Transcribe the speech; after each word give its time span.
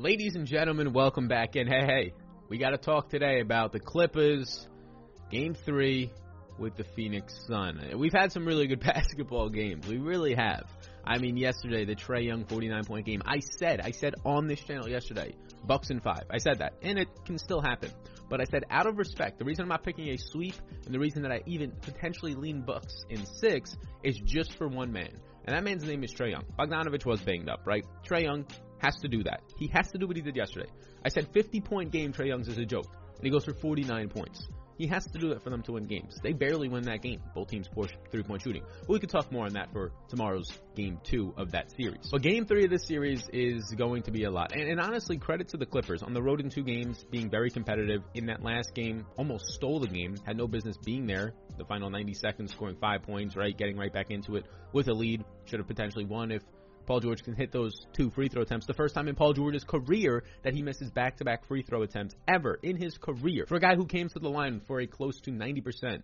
Ladies 0.00 0.34
and 0.34 0.44
gentlemen, 0.44 0.92
welcome 0.92 1.28
back 1.28 1.54
in. 1.54 1.68
Hey, 1.68 1.86
hey, 1.86 2.14
we 2.48 2.58
got 2.58 2.70
to 2.70 2.78
talk 2.78 3.10
today 3.10 3.38
about 3.38 3.70
the 3.70 3.78
Clippers, 3.78 4.68
game 5.30 5.54
three 5.54 6.10
with 6.58 6.74
the 6.74 6.82
Phoenix 6.82 7.46
Sun. 7.46 7.80
We've 7.96 8.12
had 8.12 8.32
some 8.32 8.44
really 8.44 8.66
good 8.66 8.80
basketball 8.84 9.50
games. 9.50 9.86
We 9.86 9.98
really 9.98 10.34
have. 10.34 10.64
I 11.04 11.18
mean, 11.18 11.36
yesterday, 11.36 11.84
the 11.84 11.94
Trae 11.94 12.26
Young 12.26 12.44
49 12.44 12.84
point 12.86 13.06
game. 13.06 13.22
I 13.24 13.38
said, 13.38 13.80
I 13.82 13.92
said 13.92 14.14
on 14.24 14.48
this 14.48 14.58
channel 14.58 14.88
yesterday, 14.88 15.36
Bucks 15.64 15.90
in 15.90 16.00
five. 16.00 16.24
I 16.28 16.38
said 16.38 16.58
that. 16.58 16.72
And 16.82 16.98
it 16.98 17.06
can 17.24 17.38
still 17.38 17.60
happen. 17.60 17.92
But 18.28 18.40
I 18.40 18.44
said, 18.50 18.64
out 18.70 18.88
of 18.88 18.98
respect, 18.98 19.38
the 19.38 19.44
reason 19.44 19.62
I'm 19.62 19.68
not 19.68 19.84
picking 19.84 20.08
a 20.08 20.16
sweep 20.16 20.56
and 20.86 20.92
the 20.92 20.98
reason 20.98 21.22
that 21.22 21.30
I 21.30 21.42
even 21.46 21.70
potentially 21.70 22.34
lean 22.34 22.62
Bucks 22.62 23.04
in 23.10 23.24
six 23.24 23.76
is 24.02 24.18
just 24.24 24.58
for 24.58 24.66
one 24.66 24.90
man. 24.90 25.20
And 25.44 25.54
that 25.54 25.62
man's 25.62 25.84
name 25.84 26.02
is 26.02 26.12
Trae 26.12 26.32
Young. 26.32 26.44
Bogdanovich 26.58 27.04
was 27.04 27.20
banged 27.20 27.48
up, 27.48 27.60
right? 27.64 27.84
Trae 28.04 28.22
Young 28.24 28.46
has 28.78 28.96
to 29.00 29.08
do 29.08 29.22
that. 29.24 29.42
He 29.58 29.68
has 29.68 29.90
to 29.92 29.98
do 29.98 30.06
what 30.06 30.16
he 30.16 30.22
did 30.22 30.36
yesterday. 30.36 30.68
I 31.04 31.08
said 31.08 31.28
50 31.32 31.60
point 31.60 31.90
game 31.90 32.12
Trae 32.12 32.26
Young's 32.26 32.48
is 32.48 32.58
a 32.58 32.64
joke. 32.64 32.90
And 33.16 33.24
he 33.24 33.30
goes 33.30 33.44
for 33.44 33.54
49 33.54 34.08
points. 34.08 34.48
He 34.76 34.88
has 34.88 35.06
to 35.06 35.18
do 35.18 35.28
that 35.28 35.42
for 35.42 35.50
them 35.50 35.62
to 35.62 35.72
win 35.72 35.86
games. 35.86 36.18
They 36.22 36.32
barely 36.32 36.68
win 36.68 36.84
that 36.84 37.00
game. 37.00 37.20
Both 37.34 37.48
teams 37.48 37.68
poor 37.68 37.86
three 38.10 38.22
point 38.22 38.42
shooting. 38.42 38.64
But 38.80 38.88
we 38.88 38.98
could 38.98 39.10
talk 39.10 39.30
more 39.30 39.46
on 39.46 39.52
that 39.52 39.72
for 39.72 39.92
tomorrow's 40.08 40.50
game 40.74 40.98
two 41.04 41.32
of 41.36 41.52
that 41.52 41.70
series. 41.76 42.08
But 42.10 42.22
game 42.22 42.44
three 42.44 42.64
of 42.64 42.70
this 42.70 42.86
series 42.86 43.28
is 43.32 43.72
going 43.76 44.02
to 44.02 44.10
be 44.10 44.24
a 44.24 44.30
lot. 44.30 44.52
And, 44.52 44.68
and, 44.68 44.80
honestly, 44.80 45.16
credit 45.16 45.48
to 45.50 45.56
the 45.56 45.66
Clippers 45.66 46.02
on 46.02 46.12
the 46.12 46.22
road 46.22 46.40
in 46.40 46.50
two 46.50 46.64
games, 46.64 47.04
being 47.10 47.30
very 47.30 47.50
competitive. 47.50 48.02
In 48.14 48.26
that 48.26 48.42
last 48.42 48.74
game, 48.74 49.06
almost 49.16 49.46
stole 49.52 49.78
the 49.78 49.86
game, 49.86 50.16
had 50.26 50.36
no 50.36 50.48
business 50.48 50.76
being 50.76 51.06
there. 51.06 51.34
The 51.56 51.64
final 51.64 51.88
90 51.88 52.14
seconds, 52.14 52.52
scoring 52.52 52.76
five 52.80 53.02
points, 53.02 53.36
right? 53.36 53.56
Getting 53.56 53.76
right 53.76 53.92
back 53.92 54.10
into 54.10 54.36
it 54.36 54.46
with 54.72 54.88
a 54.88 54.92
lead. 54.92 55.24
Should 55.44 55.60
have 55.60 55.68
potentially 55.68 56.04
won 56.04 56.32
if 56.32 56.42
Paul 56.86 57.00
George 57.00 57.22
can 57.22 57.34
hit 57.34 57.52
those 57.52 57.86
two 57.92 58.10
free 58.10 58.28
throw 58.28 58.42
attempts. 58.42 58.66
The 58.66 58.74
first 58.74 58.94
time 58.94 59.08
in 59.08 59.14
Paul 59.14 59.32
George's 59.32 59.64
career 59.64 60.24
that 60.42 60.54
he 60.54 60.62
misses 60.62 60.90
back 60.90 61.16
to 61.16 61.24
back 61.24 61.46
free 61.46 61.62
throw 61.62 61.82
attempts 61.82 62.14
ever 62.28 62.58
in 62.62 62.76
his 62.76 62.98
career. 62.98 63.46
For 63.46 63.56
a 63.56 63.60
guy 63.60 63.74
who 63.74 63.86
came 63.86 64.08
to 64.08 64.18
the 64.18 64.28
line 64.28 64.60
for 64.60 64.80
a 64.80 64.86
close 64.86 65.20
to 65.22 65.30
90% 65.30 66.02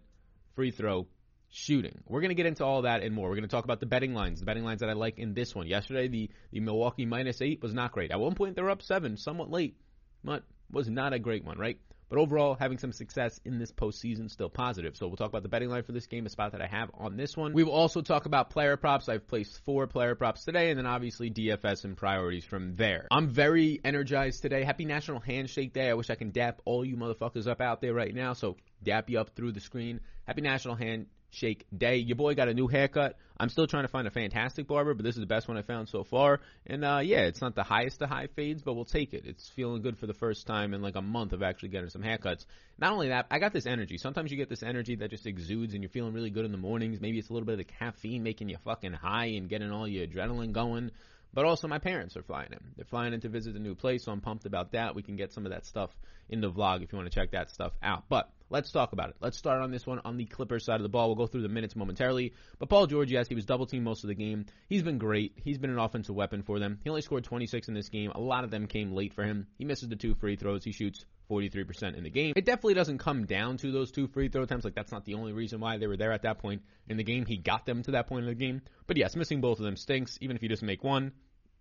free 0.54 0.70
throw 0.70 1.06
shooting. 1.50 2.02
We're 2.06 2.20
going 2.20 2.30
to 2.30 2.34
get 2.34 2.46
into 2.46 2.64
all 2.64 2.82
that 2.82 3.02
and 3.02 3.14
more. 3.14 3.28
We're 3.28 3.36
going 3.36 3.48
to 3.48 3.54
talk 3.54 3.64
about 3.64 3.80
the 3.80 3.86
betting 3.86 4.14
lines, 4.14 4.40
the 4.40 4.46
betting 4.46 4.64
lines 4.64 4.80
that 4.80 4.88
I 4.88 4.94
like 4.94 5.18
in 5.18 5.34
this 5.34 5.54
one. 5.54 5.66
Yesterday, 5.66 6.08
the, 6.08 6.30
the 6.52 6.60
Milwaukee 6.60 7.06
minus 7.06 7.42
eight 7.42 7.62
was 7.62 7.74
not 7.74 7.92
great. 7.92 8.10
At 8.10 8.20
one 8.20 8.34
point, 8.34 8.56
they 8.56 8.62
were 8.62 8.70
up 8.70 8.82
seven, 8.82 9.16
somewhat 9.16 9.50
late, 9.50 9.76
but 10.22 10.44
was 10.70 10.88
not 10.88 11.12
a 11.12 11.18
great 11.18 11.44
one, 11.44 11.58
right? 11.58 11.78
But 12.10 12.18
overall, 12.18 12.56
having 12.58 12.76
some 12.78 12.92
success 12.92 13.40
in 13.44 13.58
this 13.58 13.70
postseason 13.70 14.28
still 14.30 14.50
positive. 14.50 14.96
So 14.96 15.06
we'll 15.06 15.16
talk 15.16 15.28
about 15.28 15.44
the 15.44 15.48
betting 15.48 15.70
line 15.70 15.84
for 15.84 15.92
this 15.92 16.06
game, 16.06 16.26
a 16.26 16.28
spot 16.28 16.52
that 16.52 16.60
I 16.60 16.66
have 16.66 16.90
on 16.94 17.16
this 17.16 17.36
one. 17.36 17.52
We 17.52 17.62
will 17.62 17.72
also 17.72 18.02
talk 18.02 18.26
about 18.26 18.50
player 18.50 18.76
props. 18.76 19.08
I've 19.08 19.28
placed 19.28 19.64
four 19.64 19.86
player 19.86 20.16
props 20.16 20.44
today, 20.44 20.70
and 20.70 20.78
then 20.78 20.86
obviously 20.86 21.30
DFS 21.30 21.84
and 21.84 21.96
priorities 21.96 22.44
from 22.44 22.74
there. 22.74 23.06
I'm 23.12 23.28
very 23.28 23.80
energized 23.84 24.42
today. 24.42 24.64
Happy 24.64 24.84
National 24.84 25.20
Handshake 25.20 25.72
Day. 25.72 25.88
I 25.88 25.94
wish 25.94 26.10
I 26.10 26.16
can 26.16 26.30
dap 26.30 26.60
all 26.64 26.84
you 26.84 26.96
motherfuckers 26.96 27.46
up 27.46 27.60
out 27.60 27.80
there 27.80 27.94
right 27.94 28.14
now. 28.14 28.32
So 28.32 28.56
dap 28.82 29.08
you 29.08 29.20
up 29.20 29.30
through 29.36 29.52
the 29.52 29.60
screen. 29.60 30.00
Happy 30.26 30.40
National 30.42 30.74
Hand 30.74 31.06
Shake 31.30 31.66
Day. 31.76 31.96
Your 31.96 32.16
boy 32.16 32.34
got 32.34 32.48
a 32.48 32.54
new 32.54 32.66
haircut. 32.66 33.16
I'm 33.38 33.48
still 33.48 33.66
trying 33.66 33.84
to 33.84 33.88
find 33.88 34.06
a 34.06 34.10
fantastic 34.10 34.66
barber, 34.66 34.94
but 34.94 35.04
this 35.04 35.14
is 35.14 35.20
the 35.20 35.26
best 35.26 35.48
one 35.48 35.56
I 35.56 35.62
found 35.62 35.88
so 35.88 36.04
far. 36.04 36.40
And 36.66 36.84
uh, 36.84 37.00
yeah, 37.02 37.20
it's 37.20 37.40
not 37.40 37.54
the 37.54 37.62
highest 37.62 38.02
of 38.02 38.08
high 38.08 38.28
fades, 38.36 38.62
but 38.62 38.74
we'll 38.74 38.84
take 38.84 39.14
it. 39.14 39.24
It's 39.24 39.48
feeling 39.50 39.82
good 39.82 39.98
for 39.98 40.06
the 40.06 40.14
first 40.14 40.46
time 40.46 40.74
in 40.74 40.82
like 40.82 40.96
a 40.96 41.02
month 41.02 41.32
of 41.32 41.42
actually 41.42 41.70
getting 41.70 41.88
some 41.90 42.02
haircuts. 42.02 42.44
Not 42.78 42.92
only 42.92 43.08
that, 43.08 43.26
I 43.30 43.38
got 43.38 43.52
this 43.52 43.66
energy. 43.66 43.96
Sometimes 43.96 44.30
you 44.30 44.36
get 44.36 44.48
this 44.48 44.62
energy 44.62 44.96
that 44.96 45.10
just 45.10 45.26
exudes 45.26 45.72
and 45.72 45.82
you're 45.82 45.90
feeling 45.90 46.12
really 46.12 46.30
good 46.30 46.44
in 46.44 46.52
the 46.52 46.58
mornings. 46.58 47.00
Maybe 47.00 47.18
it's 47.18 47.30
a 47.30 47.32
little 47.32 47.46
bit 47.46 47.52
of 47.52 47.58
the 47.58 47.72
caffeine 47.78 48.22
making 48.22 48.48
you 48.48 48.58
fucking 48.64 48.92
high 48.92 49.26
and 49.26 49.48
getting 49.48 49.70
all 49.70 49.88
your 49.88 50.06
adrenaline 50.06 50.52
going. 50.52 50.90
But 51.32 51.44
also 51.44 51.68
my 51.68 51.78
parents 51.78 52.16
are 52.16 52.22
flying 52.22 52.52
in. 52.52 52.58
They're 52.76 52.84
flying 52.84 53.14
in 53.14 53.20
to 53.20 53.28
visit 53.28 53.54
the 53.54 53.60
new 53.60 53.74
place, 53.74 54.04
so 54.04 54.12
I'm 54.12 54.20
pumped 54.20 54.46
about 54.46 54.72
that. 54.72 54.96
We 54.96 55.02
can 55.02 55.16
get 55.16 55.32
some 55.32 55.46
of 55.46 55.52
that 55.52 55.64
stuff 55.64 55.90
in 56.28 56.40
the 56.40 56.50
vlog 56.50 56.82
if 56.82 56.92
you 56.92 56.98
want 56.98 57.10
to 57.10 57.14
check 57.14 57.30
that 57.32 57.50
stuff 57.50 57.72
out. 57.82 58.04
But 58.08 58.30
let's 58.50 58.70
talk 58.70 58.92
about 58.92 59.10
it. 59.10 59.16
Let's 59.20 59.38
start 59.38 59.62
on 59.62 59.70
this 59.70 59.86
one 59.86 60.00
on 60.04 60.16
the 60.16 60.26
Clippers 60.26 60.64
side 60.64 60.76
of 60.76 60.82
the 60.82 60.88
ball. 60.88 61.08
We'll 61.08 61.16
go 61.16 61.26
through 61.26 61.42
the 61.42 61.48
minutes 61.48 61.74
momentarily. 61.76 62.34
But 62.58 62.68
Paul 62.68 62.86
George, 62.86 63.10
yes, 63.10 63.28
he 63.28 63.34
was 63.34 63.46
double 63.46 63.66
teamed 63.66 63.84
most 63.84 64.04
of 64.04 64.08
the 64.08 64.14
game. 64.14 64.46
He's 64.68 64.82
been 64.82 64.98
great. 64.98 65.32
He's 65.36 65.58
been 65.58 65.70
an 65.70 65.78
offensive 65.78 66.14
weapon 66.14 66.42
for 66.42 66.58
them. 66.58 66.78
He 66.84 66.90
only 66.90 67.02
scored 67.02 67.24
26 67.24 67.68
in 67.68 67.74
this 67.74 67.88
game. 67.88 68.10
A 68.14 68.20
lot 68.20 68.44
of 68.44 68.50
them 68.50 68.66
came 68.66 68.92
late 68.92 69.14
for 69.14 69.24
him. 69.24 69.46
He 69.56 69.64
misses 69.64 69.88
the 69.88 69.96
two 69.96 70.14
free 70.14 70.36
throws. 70.36 70.64
He 70.64 70.72
shoots 70.72 71.04
43% 71.30 71.96
in 71.96 72.04
the 72.04 72.10
game. 72.10 72.34
It 72.36 72.44
definitely 72.44 72.74
doesn't 72.74 72.98
come 72.98 73.24
down 73.24 73.56
to 73.58 73.70
those 73.70 73.92
two 73.92 74.08
free 74.08 74.28
throw 74.28 74.42
attempts. 74.42 74.64
Like 74.64 74.74
that's 74.74 74.92
not 74.92 75.04
the 75.04 75.14
only 75.14 75.32
reason 75.32 75.60
why 75.60 75.78
they 75.78 75.86
were 75.86 75.96
there 75.96 76.12
at 76.12 76.22
that 76.22 76.38
point 76.38 76.62
in 76.88 76.96
the 76.96 77.04
game. 77.04 77.24
He 77.24 77.36
got 77.36 77.64
them 77.66 77.82
to 77.84 77.92
that 77.92 78.08
point 78.08 78.24
in 78.24 78.28
the 78.28 78.34
game. 78.34 78.62
But 78.86 78.96
yes, 78.96 79.14
missing 79.16 79.40
both 79.40 79.58
of 79.58 79.64
them 79.64 79.76
stinks. 79.76 80.18
Even 80.20 80.36
if 80.36 80.42
you 80.42 80.48
just 80.48 80.62
make 80.62 80.82
one, 80.82 81.12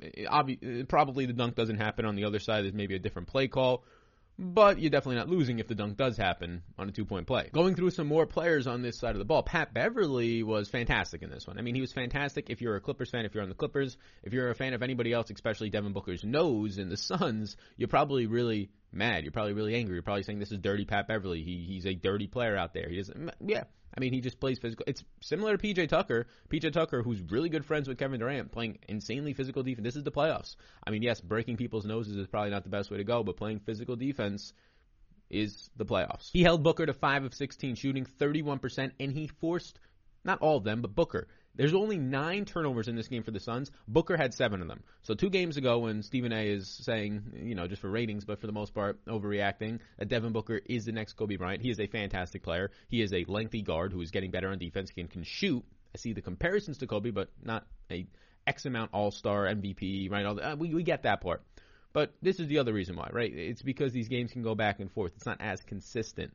eh, 0.02 0.10
eh, 0.18 0.26
obvi- 0.26 0.82
eh, 0.82 0.84
probably 0.88 1.28
the 1.28 1.34
dunk 1.34 1.56
doesn't 1.56 1.78
happen 1.78 2.06
on 2.06 2.16
the 2.16 2.26
other 2.26 2.40
side. 2.40 2.64
There's 2.64 2.74
maybe 2.74 2.96
a 2.96 3.00
different 3.00 3.28
play 3.28 3.48
call, 3.48 3.84
but 4.42 4.80
you're 4.80 4.90
definitely 4.90 5.18
not 5.18 5.28
losing 5.28 5.60
if 5.60 5.68
the 5.68 5.76
dunk 5.76 5.98
does 5.98 6.16
happen 6.16 6.64
on 6.78 6.88
a 6.88 6.92
two 6.94 7.04
point 7.04 7.28
play. 7.28 7.50
Going 7.52 7.76
through 7.76 7.92
some 7.92 8.08
more 8.08 8.26
players 8.26 8.68
on 8.68 8.82
this 8.82 8.98
side 8.98 9.12
of 9.12 9.20
the 9.20 9.26
ball, 9.26 9.44
Pat 9.44 9.74
Beverley 9.74 10.44
was 10.44 10.70
fantastic 10.70 11.22
in 11.22 11.30
this 11.30 11.46
one. 11.46 11.60
I 11.60 11.62
mean, 11.62 11.76
he 11.76 11.82
was 11.82 11.92
fantastic 11.92 12.50
if 12.50 12.62
you're 12.62 12.78
a 12.78 12.82
Clippers 12.82 13.10
fan, 13.10 13.26
if 13.26 13.34
you're 13.34 13.44
on 13.44 13.50
the 13.50 13.56
Clippers, 13.56 13.98
if 14.24 14.32
you're 14.32 14.50
a 14.50 14.56
fan 14.56 14.74
of 14.74 14.82
anybody 14.82 15.12
else, 15.12 15.30
especially 15.30 15.70
Devin 15.70 15.92
Booker's 15.92 16.24
nose 16.24 16.78
and 16.78 16.90
the 16.90 16.96
Suns, 16.96 17.58
you're 17.76 17.90
probably 17.90 18.28
really 18.28 18.72
mad. 18.94 19.24
You're 19.24 19.34
probably 19.34 19.54
really 19.54 19.76
angry. 19.76 19.96
You're 19.96 20.04
probably 20.04 20.24
saying 20.24 20.40
this 20.40 20.54
is 20.54 20.60
dirty 20.60 20.86
Pat 20.86 21.10
Beverley. 21.10 21.44
He 21.44 21.66
he's 21.68 21.86
a 21.86 21.94
dirty 21.94 22.28
player 22.28 22.56
out 22.56 22.74
there. 22.74 22.88
He 22.88 22.96
doesn't. 22.96 23.32
Yeah, 23.42 23.64
I 23.96 24.00
mean 24.00 24.14
he 24.14 24.22
just 24.22 24.40
plays 24.40 24.60
physical. 24.60 24.86
It's 24.88 25.04
similar 25.22 25.58
to 25.58 25.64
PJ 25.64 25.90
Tucker. 25.90 26.28
PJ 26.50 26.72
Tucker, 26.74 27.02
who's 27.02 27.22
really 27.22 27.50
good 27.50 27.66
friends 27.66 27.88
with 27.88 27.98
Kevin 27.98 28.20
Durant, 28.20 28.52
playing 28.52 28.80
insanely 28.88 29.34
physical 29.34 29.64
defense. 29.64 29.84
This 29.84 29.96
is 29.96 30.04
the 30.04 30.12
playoffs. 30.12 30.56
I 30.86 30.92
mean, 30.92 31.02
yes, 31.02 31.22
breaking 31.22 31.58
people's 31.58 31.86
noses 31.86 32.16
is 32.16 32.28
probably 32.28 32.52
not 32.52 32.64
the 32.64 32.70
best 32.70 32.92
way 32.92 32.98
to 32.98 33.04
go, 33.04 33.24
but 33.24 33.38
playing 33.38 33.60
physical 33.60 33.96
defense 33.96 34.54
is 35.30 35.70
the 35.78 35.86
playoffs. 35.86 36.32
He 36.32 36.44
held 36.44 36.64
Booker 36.64 36.86
to 36.86 36.94
5 36.94 37.26
of 37.26 37.34
16 37.34 37.76
shooting, 37.76 38.06
31%, 38.06 38.92
and 39.00 39.12
he 39.12 39.28
forced 39.28 39.80
not 40.24 40.40
all 40.40 40.58
of 40.58 40.64
them, 40.64 40.82
but 40.82 40.96
Booker 40.96 41.28
there's 41.56 41.74
only 41.74 41.98
nine 41.98 42.46
turnovers 42.46 42.88
in 42.88 42.96
this 42.96 43.08
game 43.08 43.24
for 43.24 43.32
the 43.32 43.40
Suns. 43.40 43.72
Booker 43.88 44.16
had 44.16 44.34
seven 44.34 44.62
of 44.62 44.68
them. 44.68 44.84
So 45.04 45.14
two 45.14 45.30
games 45.30 45.58
ago, 45.58 45.80
when 45.80 46.04
Stephen 46.04 46.32
A. 46.32 46.48
is 46.48 46.70
saying, 46.70 47.34
you 47.44 47.56
know, 47.56 47.68
just 47.68 47.82
for 47.82 47.90
ratings, 47.90 48.26
but 48.26 48.40
for 48.40 48.48
the 48.48 48.54
most 48.54 48.74
part, 48.74 49.04
overreacting, 49.06 49.80
that 49.98 50.08
Devin 50.08 50.32
Booker 50.32 50.62
is 50.66 50.86
the 50.86 50.92
next 50.92 51.14
Kobe 51.14 51.36
Bryant. 51.36 51.62
He 51.62 51.70
is 51.70 51.80
a 51.80 51.88
fantastic 51.88 52.44
player. 52.44 52.72
He 52.88 53.02
is 53.02 53.14
a 53.14 53.26
lengthy 53.28 53.62
guard 53.62 53.92
who 53.92 54.02
is 54.02 54.12
getting 54.12 54.32
better 54.32 54.50
on 54.50 54.58
defense. 54.58 54.92
and 54.98 55.10
can, 55.10 55.24
shoot. 55.24 55.64
I 55.94 55.98
see 55.98 56.14
the 56.14 56.22
comparisons 56.22 56.78
to 56.80 56.88
Kobe, 56.88 57.12
but 57.12 57.30
not 57.44 57.66
a 57.92 58.08
X 58.48 58.66
amount 58.66 58.92
All 58.94 59.12
Star 59.12 59.46
MVP, 59.46 60.10
right? 60.10 60.26
All 60.26 60.36
the, 60.36 60.52
uh, 60.52 60.56
we 60.56 60.74
we 60.74 60.84
get 60.84 61.04
that 61.04 61.22
part. 61.22 61.44
But 61.92 62.14
this 62.22 62.40
is 62.40 62.48
the 62.48 62.60
other 62.60 62.74
reason 62.74 62.96
why, 62.96 63.10
right? 63.12 63.32
It's 63.34 63.62
because 63.62 63.92
these 63.92 64.08
games 64.08 64.32
can 64.32 64.44
go 64.44 64.56
back 64.56 64.80
and 64.80 64.92
forth. 64.92 65.14
It's 65.16 65.26
not 65.26 65.42
as 65.42 65.62
consistent. 65.62 66.34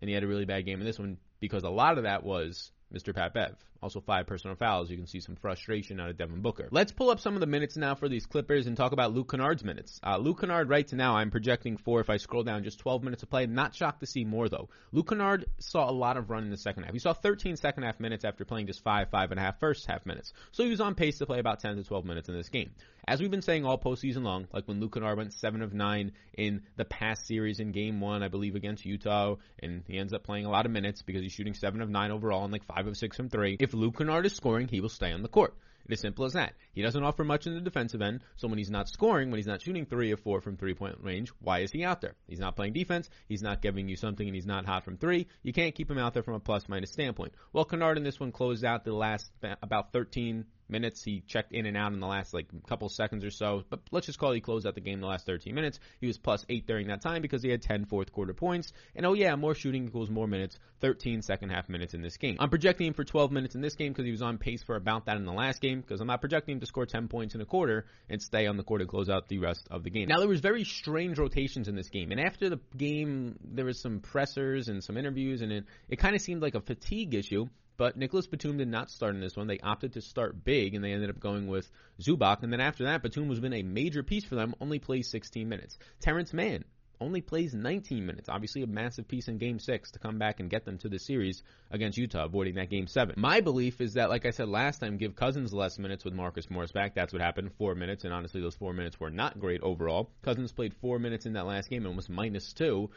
And 0.00 0.08
he 0.08 0.14
had 0.14 0.24
a 0.24 0.26
really 0.26 0.46
bad 0.46 0.64
game 0.64 0.80
in 0.80 0.86
this 0.86 0.98
one 0.98 1.18
because 1.40 1.62
a 1.62 1.70
lot 1.70 1.98
of 1.98 2.04
that 2.04 2.24
was 2.24 2.72
Mr. 2.94 3.14
Pat 3.14 3.34
Bev. 3.34 3.56
Also 3.82 4.00
five 4.00 4.26
personal 4.26 4.56
fouls. 4.56 4.90
You 4.90 4.96
can 4.96 5.06
see 5.06 5.20
some 5.20 5.36
frustration 5.36 6.00
out 6.00 6.08
of 6.08 6.16
Devin 6.16 6.40
Booker. 6.40 6.68
Let's 6.70 6.92
pull 6.92 7.10
up 7.10 7.20
some 7.20 7.34
of 7.34 7.40
the 7.40 7.46
minutes 7.46 7.76
now 7.76 7.94
for 7.94 8.08
these 8.08 8.24
Clippers 8.24 8.66
and 8.66 8.76
talk 8.76 8.92
about 8.92 9.12
Luke 9.12 9.30
Kennard's 9.30 9.64
minutes. 9.64 10.00
Uh, 10.02 10.16
Luke 10.16 10.40
Kennard 10.40 10.70
right 10.70 10.90
now 10.94 11.16
I'm 11.16 11.30
projecting 11.30 11.76
for, 11.76 12.00
if 12.00 12.08
I 12.08 12.16
scroll 12.16 12.44
down, 12.44 12.64
just 12.64 12.78
12 12.78 13.02
minutes 13.02 13.22
of 13.22 13.30
play. 13.30 13.46
Not 13.46 13.74
shocked 13.74 14.00
to 14.00 14.06
see 14.06 14.24
more 14.24 14.48
though. 14.48 14.70
Luke 14.92 15.08
Kennard 15.08 15.46
saw 15.58 15.90
a 15.90 15.92
lot 15.92 16.16
of 16.16 16.30
run 16.30 16.44
in 16.44 16.50
the 16.50 16.56
second 16.56 16.84
half. 16.84 16.92
He 16.92 16.98
saw 16.98 17.12
13 17.12 17.56
second 17.56 17.82
half 17.82 18.00
minutes 18.00 18.24
after 18.24 18.44
playing 18.44 18.68
just 18.68 18.82
five, 18.82 19.10
five 19.10 19.32
and 19.32 19.40
a 19.40 19.42
half 19.42 19.60
first 19.60 19.86
half 19.86 20.06
minutes. 20.06 20.32
So 20.52 20.62
he 20.62 20.70
was 20.70 20.80
on 20.80 20.94
pace 20.94 21.18
to 21.18 21.26
play 21.26 21.40
about 21.40 21.60
10 21.60 21.76
to 21.76 21.84
12 21.84 22.04
minutes 22.04 22.28
in 22.28 22.34
this 22.34 22.48
game. 22.48 22.70
As 23.06 23.20
we've 23.20 23.30
been 23.30 23.42
saying 23.42 23.66
all 23.66 23.78
postseason 23.78 24.22
long, 24.22 24.48
like 24.50 24.66
when 24.66 24.80
Luke 24.80 24.94
Kennard 24.94 25.18
went 25.18 25.34
7 25.34 25.60
of 25.60 25.74
9 25.74 26.12
in 26.38 26.62
the 26.76 26.86
past 26.86 27.26
series 27.26 27.60
in 27.60 27.70
game 27.70 28.00
1, 28.00 28.22
I 28.22 28.28
believe 28.28 28.54
against 28.54 28.86
Utah, 28.86 29.36
and 29.58 29.82
he 29.86 29.98
ends 29.98 30.14
up 30.14 30.24
playing 30.24 30.46
a 30.46 30.50
lot 30.50 30.64
of 30.64 30.72
minutes 30.72 31.02
because 31.02 31.20
he's 31.20 31.32
shooting 31.32 31.52
7 31.52 31.82
of 31.82 31.90
9 31.90 32.10
overall 32.10 32.44
and 32.44 32.52
like 32.52 32.64
5 32.64 32.86
of 32.86 32.96
6 32.96 33.16
from 33.16 33.28
3. 33.28 33.58
If 33.60 33.74
Luke 33.74 33.98
Kennard 33.98 34.24
is 34.24 34.34
scoring, 34.34 34.68
he 34.68 34.80
will 34.80 34.88
stay 34.88 35.12
on 35.12 35.20
the 35.20 35.28
court. 35.28 35.54
It 35.86 35.92
is 35.92 36.00
simple 36.00 36.24
as 36.24 36.32
that. 36.32 36.54
He 36.74 36.82
doesn't 36.82 37.02
offer 37.02 37.24
much 37.24 37.46
in 37.46 37.54
the 37.54 37.60
defensive 37.60 38.02
end, 38.02 38.22
so 38.36 38.48
when 38.48 38.58
he's 38.58 38.70
not 38.70 38.88
scoring, 38.88 39.30
when 39.30 39.38
he's 39.38 39.46
not 39.46 39.62
shooting 39.62 39.86
three 39.86 40.12
or 40.12 40.16
four 40.16 40.40
from 40.40 40.56
three 40.56 40.74
point 40.74 40.98
range, 41.00 41.32
why 41.40 41.60
is 41.60 41.70
he 41.70 41.84
out 41.84 42.00
there? 42.00 42.14
He's 42.26 42.40
not 42.40 42.56
playing 42.56 42.72
defense, 42.72 43.08
he's 43.28 43.42
not 43.42 43.62
giving 43.62 43.88
you 43.88 43.96
something, 43.96 44.26
and 44.26 44.34
he's 44.34 44.46
not 44.46 44.66
hot 44.66 44.84
from 44.84 44.96
three. 44.96 45.26
You 45.42 45.52
can't 45.52 45.74
keep 45.74 45.90
him 45.90 45.98
out 45.98 46.14
there 46.14 46.22
from 46.22 46.34
a 46.34 46.40
plus 46.40 46.68
minus 46.68 46.90
standpoint. 46.90 47.34
Well, 47.52 47.64
Kennard 47.64 47.96
in 47.96 48.04
this 48.04 48.20
one 48.20 48.32
closed 48.32 48.64
out 48.64 48.84
the 48.84 48.92
last 48.92 49.30
about 49.62 49.92
13 49.92 50.46
minutes. 50.68 51.02
He 51.02 51.20
checked 51.20 51.52
in 51.52 51.66
and 51.66 51.76
out 51.76 51.92
in 51.92 52.00
the 52.00 52.06
last 52.06 52.34
like 52.34 52.46
couple 52.66 52.88
seconds 52.88 53.24
or 53.24 53.30
so, 53.30 53.64
but 53.68 53.80
let's 53.90 54.06
just 54.06 54.18
call 54.18 54.32
he 54.32 54.40
closed 54.40 54.66
out 54.66 54.74
the 54.74 54.80
game 54.80 55.00
the 55.00 55.06
last 55.06 55.26
13 55.26 55.54
minutes. 55.54 55.78
He 56.00 56.06
was 56.06 56.18
plus 56.18 56.44
eight 56.48 56.66
during 56.66 56.88
that 56.88 57.02
time 57.02 57.22
because 57.22 57.42
he 57.42 57.50
had 57.50 57.62
10 57.62 57.86
fourth 57.86 58.12
quarter 58.12 58.34
points. 58.34 58.72
And 58.94 59.06
oh 59.06 59.12
yeah, 59.14 59.36
more 59.36 59.54
shooting 59.54 59.86
equals 59.86 60.10
more 60.10 60.26
minutes. 60.26 60.58
13 60.80 61.22
second 61.22 61.50
half 61.50 61.68
minutes 61.68 61.94
in 61.94 62.02
this 62.02 62.16
game. 62.16 62.36
I'm 62.38 62.50
projecting 62.50 62.88
him 62.88 62.94
for 62.94 63.04
12 63.04 63.32
minutes 63.32 63.54
in 63.54 63.60
this 63.60 63.74
game 63.74 63.92
because 63.92 64.04
he 64.04 64.10
was 64.10 64.22
on 64.22 64.38
pace 64.38 64.62
for 64.62 64.76
about 64.76 65.06
that 65.06 65.16
in 65.16 65.24
the 65.24 65.32
last 65.32 65.60
game 65.60 65.80
because 65.80 66.00
I'm 66.00 66.06
not 66.06 66.20
projecting 66.20 66.54
him 66.54 66.60
to 66.64 66.68
score 66.68 66.86
10 66.86 67.08
points 67.08 67.34
in 67.34 67.40
a 67.40 67.44
quarter 67.44 67.86
and 68.08 68.20
stay 68.20 68.46
on 68.46 68.56
the 68.56 68.64
court 68.64 68.80
and 68.80 68.90
close 68.90 69.08
out 69.08 69.28
the 69.28 69.38
rest 69.38 69.68
of 69.70 69.84
the 69.84 69.90
game. 69.90 70.08
Now 70.08 70.18
there 70.18 70.28
was 70.28 70.40
very 70.40 70.64
strange 70.64 71.18
rotations 71.18 71.68
in 71.68 71.76
this 71.76 71.88
game, 71.88 72.10
and 72.10 72.20
after 72.20 72.48
the 72.48 72.60
game 72.76 73.36
there 73.44 73.64
was 73.64 73.80
some 73.80 74.00
pressers 74.00 74.68
and 74.68 74.82
some 74.82 74.96
interviews, 74.96 75.42
and 75.42 75.52
it, 75.52 75.64
it 75.88 75.96
kind 75.96 76.14
of 76.14 76.20
seemed 76.20 76.42
like 76.42 76.54
a 76.54 76.60
fatigue 76.60 77.14
issue 77.14 77.46
But 77.76 77.96
Nicholas 77.96 78.26
Batum 78.26 78.56
did 78.56 78.68
not 78.68 78.90
start 78.90 79.14
in 79.14 79.20
this 79.20 79.36
one. 79.36 79.48
They 79.48 79.58
opted 79.58 79.94
to 79.94 80.00
start 80.00 80.44
big, 80.44 80.74
and 80.74 80.84
they 80.84 80.92
ended 80.92 81.10
up 81.10 81.18
going 81.18 81.48
with 81.48 81.68
Zubac. 82.00 82.42
And 82.42 82.52
then 82.52 82.60
after 82.60 82.84
that, 82.84 83.02
Batum 83.02 83.28
was 83.28 83.40
been 83.40 83.52
a 83.52 83.62
major 83.62 84.02
piece 84.02 84.24
for 84.24 84.36
them, 84.36 84.54
only 84.60 84.78
plays 84.78 85.10
16 85.10 85.48
minutes. 85.48 85.76
Terance 86.00 86.32
Mann 86.32 86.64
only 87.00 87.20
plays 87.20 87.54
19 87.54 88.04
minutes. 88.04 88.28
Obviously, 88.28 88.62
a 88.62 88.66
massive 88.66 89.08
piece 89.08 89.28
in 89.28 89.38
Game 89.38 89.58
6 89.58 89.90
to 89.92 89.98
come 89.98 90.18
back 90.18 90.40
and 90.40 90.50
get 90.50 90.64
them 90.64 90.78
to 90.78 90.88
the 90.88 90.98
series 90.98 91.42
against 91.70 91.98
Utah, 91.98 92.24
avoiding 92.24 92.54
that 92.54 92.70
Game 92.70 92.86
7. 92.86 93.14
My 93.16 93.40
belief 93.40 93.80
is 93.80 93.94
that, 93.94 94.10
like 94.10 94.26
I 94.26 94.30
said 94.30 94.48
last 94.48 94.78
time, 94.78 94.96
give 94.96 95.16
Cousins 95.16 95.52
less 95.52 95.78
minutes 95.78 96.04
with 96.04 96.14
Marcus 96.14 96.50
Morris 96.50 96.72
back. 96.72 96.94
That's 96.94 97.12
what 97.12 97.22
happened. 97.22 97.52
Four 97.58 97.74
minutes, 97.74 98.04
and 98.04 98.12
honestly, 98.12 98.40
those 98.40 98.56
four 98.56 98.72
minutes 98.72 98.98
were 98.98 99.10
not 99.10 99.38
great 99.38 99.62
overall. 99.62 100.10
Cousins 100.22 100.52
played 100.52 100.74
four 100.74 100.98
minutes 100.98 101.26
in 101.26 101.34
that 101.34 101.46
last 101.46 101.68
game 101.70 101.86
and 101.86 101.96
was 101.96 102.08
minus 102.08 102.52
two. 102.52 102.90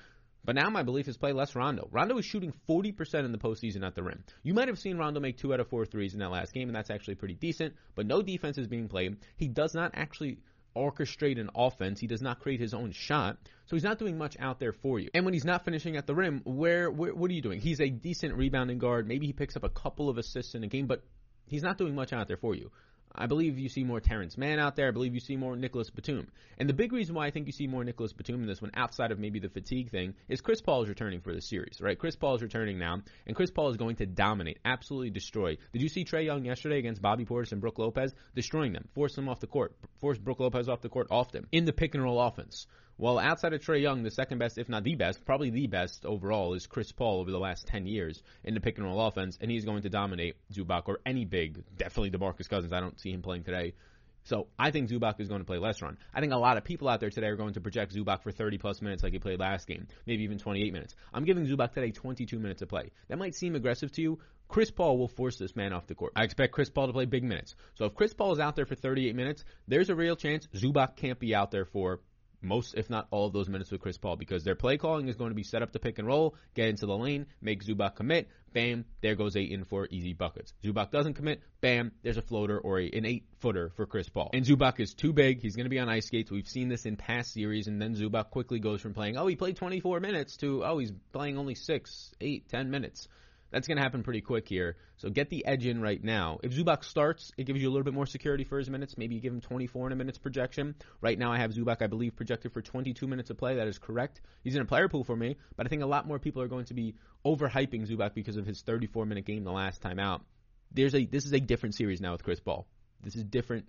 But 0.47 0.55
now 0.55 0.69
my 0.69 0.81
belief 0.81 1.09
is 1.09 1.17
play 1.17 1.33
less 1.33 1.55
Rondo. 1.55 1.89
Rondo 1.91 2.17
is 2.17 2.25
shooting 2.25 2.53
40% 2.69 3.25
in 3.25 3.33
the 3.33 3.37
postseason 3.37 3.85
at 3.85 3.95
the 3.95 4.03
rim. 4.03 4.23
You 4.43 4.53
might 4.53 4.69
have 4.69 4.79
seen 4.79 4.97
Rondo 4.97 5.19
make 5.19 5.37
two 5.37 5.53
out 5.53 5.59
of 5.59 5.67
four 5.67 5.85
threes 5.85 6.13
in 6.13 6.19
that 6.19 6.31
last 6.31 6.53
game, 6.53 6.69
and 6.69 6.75
that's 6.75 6.89
actually 6.89 7.15
pretty 7.15 7.33
decent, 7.33 7.75
but 7.95 8.05
no 8.05 8.21
defense 8.21 8.57
is 8.57 8.67
being 8.67 8.87
played. 8.87 9.17
He 9.35 9.49
does 9.49 9.73
not 9.73 9.91
actually 9.93 10.39
orchestrate 10.77 11.39
an 11.39 11.49
offense. 11.55 11.99
He 11.99 12.07
does 12.07 12.21
not 12.21 12.39
create 12.39 12.59
his 12.59 12.73
own 12.73 12.91
shot. 12.91 13.37
So 13.65 13.75
he's 13.75 13.83
not 13.83 13.99
doing 13.99 14.17
much 14.17 14.37
out 14.39 14.59
there 14.59 14.73
for 14.73 14.99
you. 14.99 15.09
And 15.13 15.25
when 15.25 15.33
he's 15.33 15.45
not 15.45 15.65
finishing 15.65 15.97
at 15.97 16.07
the 16.07 16.15
rim, 16.15 16.41
where, 16.45 16.89
where 16.89 17.13
what 17.13 17.29
are 17.29 17.33
you 17.33 17.41
doing? 17.41 17.59
He's 17.59 17.81
a 17.81 17.89
decent 17.89 18.35
rebounding 18.35 18.77
guard. 18.77 19.07
Maybe 19.07 19.25
he 19.25 19.33
picks 19.33 19.55
up 19.57 19.63
a 19.63 19.69
couple 19.69 20.09
of 20.09 20.17
assists 20.17 20.55
in 20.55 20.63
a 20.63 20.67
game, 20.67 20.87
but 20.87 21.03
he's 21.47 21.63
not 21.63 21.77
doing 21.77 21.95
much 21.95 22.13
out 22.13 22.27
there 22.27 22.37
for 22.37 22.55
you. 22.55 22.71
I 23.17 23.25
believe 23.25 23.57
you 23.57 23.69
see 23.69 23.83
more 23.83 23.99
Terance 23.99 24.37
Mann 24.37 24.59
out 24.59 24.75
there. 24.75 24.87
I 24.87 24.91
believe 24.91 25.13
you 25.13 25.19
see 25.19 25.35
more 25.35 25.55
Nicholas 25.55 25.89
Batum. 25.89 26.27
And 26.57 26.69
the 26.69 26.73
big 26.73 26.93
reason 26.93 27.15
why 27.15 27.25
I 27.25 27.31
think 27.31 27.47
you 27.47 27.51
see 27.51 27.67
more 27.67 27.83
Nicholas 27.83 28.13
Batum 28.13 28.41
in 28.41 28.47
this 28.47 28.61
one, 28.61 28.71
outside 28.75 29.11
of 29.11 29.19
maybe 29.19 29.39
the 29.39 29.49
fatigue 29.49 29.89
thing, 29.89 30.13
is 30.29 30.41
Chris 30.41 30.61
Paul 30.61 30.83
is 30.83 30.89
returning 30.89 31.21
for 31.21 31.33
the 31.33 31.41
series, 31.41 31.79
right? 31.81 31.97
Chris 31.97 32.15
Paul 32.15 32.35
is 32.35 32.41
returning 32.41 32.77
now, 32.77 33.01
and 33.25 33.35
Chris 33.35 33.51
Paul 33.51 33.69
is 33.69 33.77
going 33.77 33.95
to 33.97 34.05
dominate, 34.05 34.59
absolutely 34.63 35.09
destroy. 35.09 35.57
Did 35.73 35.81
you 35.81 35.89
see 35.89 36.05
Trae 36.05 36.25
Young 36.25 36.45
yesterday 36.45 36.77
against 36.77 37.01
Bobby 37.01 37.25
Portis 37.25 37.51
and 37.51 37.61
Brook 37.61 37.79
Lopez? 37.79 38.13
Destroying 38.35 38.73
them, 38.73 38.87
force 38.93 39.15
them 39.15 39.29
off 39.29 39.39
the 39.39 39.47
court, 39.47 39.75
force 39.99 40.17
Brook 40.17 40.39
Lopez 40.39 40.69
off 40.69 40.81
the 40.81 40.89
court 40.89 41.07
often 41.09 41.47
in 41.51 41.65
the 41.65 41.73
pick 41.73 41.95
and 41.95 42.03
roll 42.03 42.21
offense. 42.21 42.67
Well, 42.99 43.19
outside 43.19 43.53
of 43.53 43.61
Trae 43.61 43.79
Young, 43.79 44.01
the 44.01 44.09
second 44.09 44.39
best, 44.39 44.57
if 44.57 44.69
not 44.69 44.83
the 44.83 44.95
best, 44.95 45.23
probably 45.23 45.51
the 45.51 45.67
best 45.67 46.03
overall 46.03 46.55
is 46.55 46.65
Chris 46.65 46.91
Paul 46.91 47.19
over 47.19 47.29
the 47.29 47.37
last 47.37 47.67
10 47.67 47.85
years 47.85 48.23
in 48.43 48.55
the 48.55 48.59
pick 48.59 48.79
and 48.79 48.87
roll 48.87 49.05
offense, 49.05 49.37
and 49.39 49.51
he's 49.51 49.65
going 49.65 49.83
to 49.83 49.89
dominate 49.89 50.35
Zubac 50.51 50.87
or 50.87 50.99
any 51.05 51.23
big, 51.23 51.63
definitely 51.77 52.09
DeMarcus 52.09 52.49
Cousins. 52.49 52.73
I 52.73 52.79
don't 52.79 52.99
see 52.99 53.11
him 53.11 53.21
playing 53.21 53.43
today. 53.43 53.75
So 54.23 54.47
I 54.57 54.71
think 54.71 54.89
Zubac 54.89 55.19
is 55.19 55.27
going 55.27 55.41
to 55.41 55.45
play 55.45 55.59
less 55.59 55.79
run. 55.79 55.99
I 56.11 56.21
think 56.21 56.33
a 56.33 56.37
lot 56.37 56.57
of 56.57 56.63
people 56.63 56.89
out 56.89 56.99
there 56.99 57.11
today 57.11 57.27
are 57.27 57.35
going 57.35 57.53
to 57.53 57.61
project 57.61 57.93
Zubac 57.93 58.23
for 58.23 58.31
30 58.31 58.57
plus 58.57 58.81
minutes 58.81 59.03
like 59.03 59.13
he 59.13 59.19
played 59.19 59.39
last 59.39 59.67
game, 59.67 59.87
maybe 60.07 60.23
even 60.23 60.39
28 60.39 60.73
minutes. 60.73 60.95
I'm 61.13 61.23
giving 61.23 61.45
Zubac 61.45 61.73
today 61.73 61.91
22 61.91 62.39
minutes 62.39 62.63
of 62.63 62.69
play. 62.69 62.89
That 63.09 63.19
might 63.19 63.35
seem 63.35 63.53
aggressive 63.53 63.91
to 63.91 64.01
you. 64.01 64.19
Chris 64.47 64.71
Paul 64.71 64.97
will 64.97 65.07
force 65.07 65.37
this 65.37 65.55
man 65.55 65.71
off 65.71 65.85
the 65.85 65.93
court. 65.93 66.13
I 66.15 66.23
expect 66.23 66.51
Chris 66.51 66.71
Paul 66.71 66.87
to 66.87 66.93
play 66.93 67.05
big 67.05 67.23
minutes. 67.23 67.55
So 67.75 67.85
if 67.85 67.93
Chris 67.93 68.13
Paul 68.13 68.31
is 68.33 68.39
out 68.39 68.55
there 68.55 68.65
for 68.65 68.75
38 68.75 69.15
minutes, 69.15 69.43
there's 69.67 69.89
a 69.89 69.95
real 69.95 70.15
chance 70.15 70.47
Zubac 70.55 70.95
can't 70.95 71.19
be 71.19 71.35
out 71.35 71.51
there 71.51 71.65
for 71.65 71.99
most, 72.41 72.75
if 72.75 72.89
not 72.89 73.07
all 73.11 73.27
of 73.27 73.33
those 73.33 73.49
minutes 73.49 73.71
with 73.71 73.81
Chris 73.81 73.97
Paul 73.97 74.15
because 74.15 74.43
their 74.43 74.55
play 74.55 74.77
calling 74.77 75.07
is 75.07 75.15
going 75.15 75.31
to 75.31 75.35
be 75.35 75.43
set 75.43 75.61
up 75.61 75.71
to 75.71 75.79
pick 75.79 75.99
and 75.99 76.07
roll, 76.07 76.35
get 76.55 76.69
into 76.69 76.85
the 76.85 76.97
lane, 76.97 77.25
make 77.41 77.63
Zubac 77.63 77.95
commit, 77.95 78.27
bam, 78.53 78.85
there 79.01 79.15
goes 79.15 79.35
Ayton 79.35 79.65
for 79.65 79.87
easy 79.89 80.13
buckets. 80.13 80.53
Zubac 80.63 80.91
doesn't 80.91 81.15
commit, 81.15 81.41
bam, 81.61 81.91
there's 82.03 82.17
a 82.17 82.21
floater 82.21 82.59
or 82.59 82.79
a, 82.79 82.89
an 82.89 83.05
eight 83.05 83.25
footer 83.39 83.71
for 83.75 83.85
Chris 83.85 84.09
Paul. 84.09 84.29
And 84.33 84.45
Zubac 84.45 84.79
is 84.79 84.93
too 84.93 85.13
big. 85.13 85.41
He's 85.41 85.55
going 85.55 85.65
to 85.65 85.69
be 85.69 85.79
on 85.79 85.89
ice 85.89 86.07
skates. 86.07 86.31
We've 86.31 86.47
seen 86.47 86.69
this 86.69 86.85
in 86.85 86.95
past 86.95 87.33
series, 87.33 87.67
and 87.67 87.81
then 87.81 87.95
Zubac 87.95 88.29
quickly 88.29 88.59
goes 88.59 88.81
from 88.81 88.93
playing, 88.93 89.17
oh, 89.17 89.27
he 89.27 89.35
played 89.35 89.57
24 89.57 89.99
minutes 89.99 90.37
to, 90.37 90.63
oh, 90.63 90.77
he's 90.77 90.91
playing 91.11 91.37
only 91.37 91.55
six, 91.55 92.13
eight, 92.21 92.49
ten 92.49 92.69
minutes. 92.69 93.07
That's 93.51 93.67
going 93.67 93.77
to 93.77 93.83
happen 93.83 94.03
pretty 94.03 94.21
quick 94.21 94.47
here. 94.47 94.75
So 94.97 95.09
get 95.09 95.29
the 95.29 95.45
edge 95.45 95.65
in 95.65 95.81
right 95.81 96.03
now. 96.03 96.39
If 96.43 96.51
Zubac 96.53 96.83
starts, 96.83 97.31
it 97.37 97.45
gives 97.45 97.61
you 97.61 97.69
a 97.69 97.71
little 97.71 97.85
bit 97.85 97.93
more 97.93 98.05
security 98.05 98.43
for 98.43 98.57
his 98.57 98.69
minutes. 98.69 98.97
Maybe 98.97 99.15
you 99.15 99.21
give 99.21 99.33
him 99.33 99.41
24 99.41 99.87
in 99.87 99.93
a 99.93 99.95
minutes 99.95 100.17
projection. 100.17 100.75
Right 101.01 101.17
now 101.17 101.31
I 101.31 101.37
have 101.37 101.51
Zubac, 101.51 101.81
I 101.81 101.87
believe, 101.87 102.15
projected 102.15 102.51
for 102.51 102.61
22 102.61 103.07
minutes 103.07 103.29
of 103.29 103.37
play. 103.37 103.55
That 103.55 103.67
is 103.67 103.79
correct. 103.79 104.21
He's 104.43 104.55
in 104.55 104.61
a 104.61 104.65
player 104.65 104.89
pool 104.89 105.03
for 105.03 105.15
me, 105.15 105.37
but 105.55 105.65
I 105.65 105.69
think 105.69 105.81
a 105.81 105.87
lot 105.87 106.07
more 106.07 106.19
people 106.19 106.41
are 106.41 106.47
going 106.47 106.65
to 106.65 106.73
be 106.73 106.95
overhyping 107.25 107.87
Zubac 107.87 108.13
because 108.13 108.37
of 108.37 108.45
his 108.45 108.61
34 108.61 109.05
minute 109.05 109.25
game 109.25 109.43
the 109.43 109.51
last 109.51 109.81
time 109.81 109.99
out. 109.99 110.23
There's 110.71 110.95
a 110.95 111.05
this 111.05 111.25
is 111.25 111.31
a 111.31 111.39
different 111.39 111.75
series 111.75 112.01
now 112.01 112.11
with 112.11 112.23
Chris 112.23 112.41
Paul. 112.41 112.67
This 113.01 113.15
is 113.15 113.23
different 113.23 113.67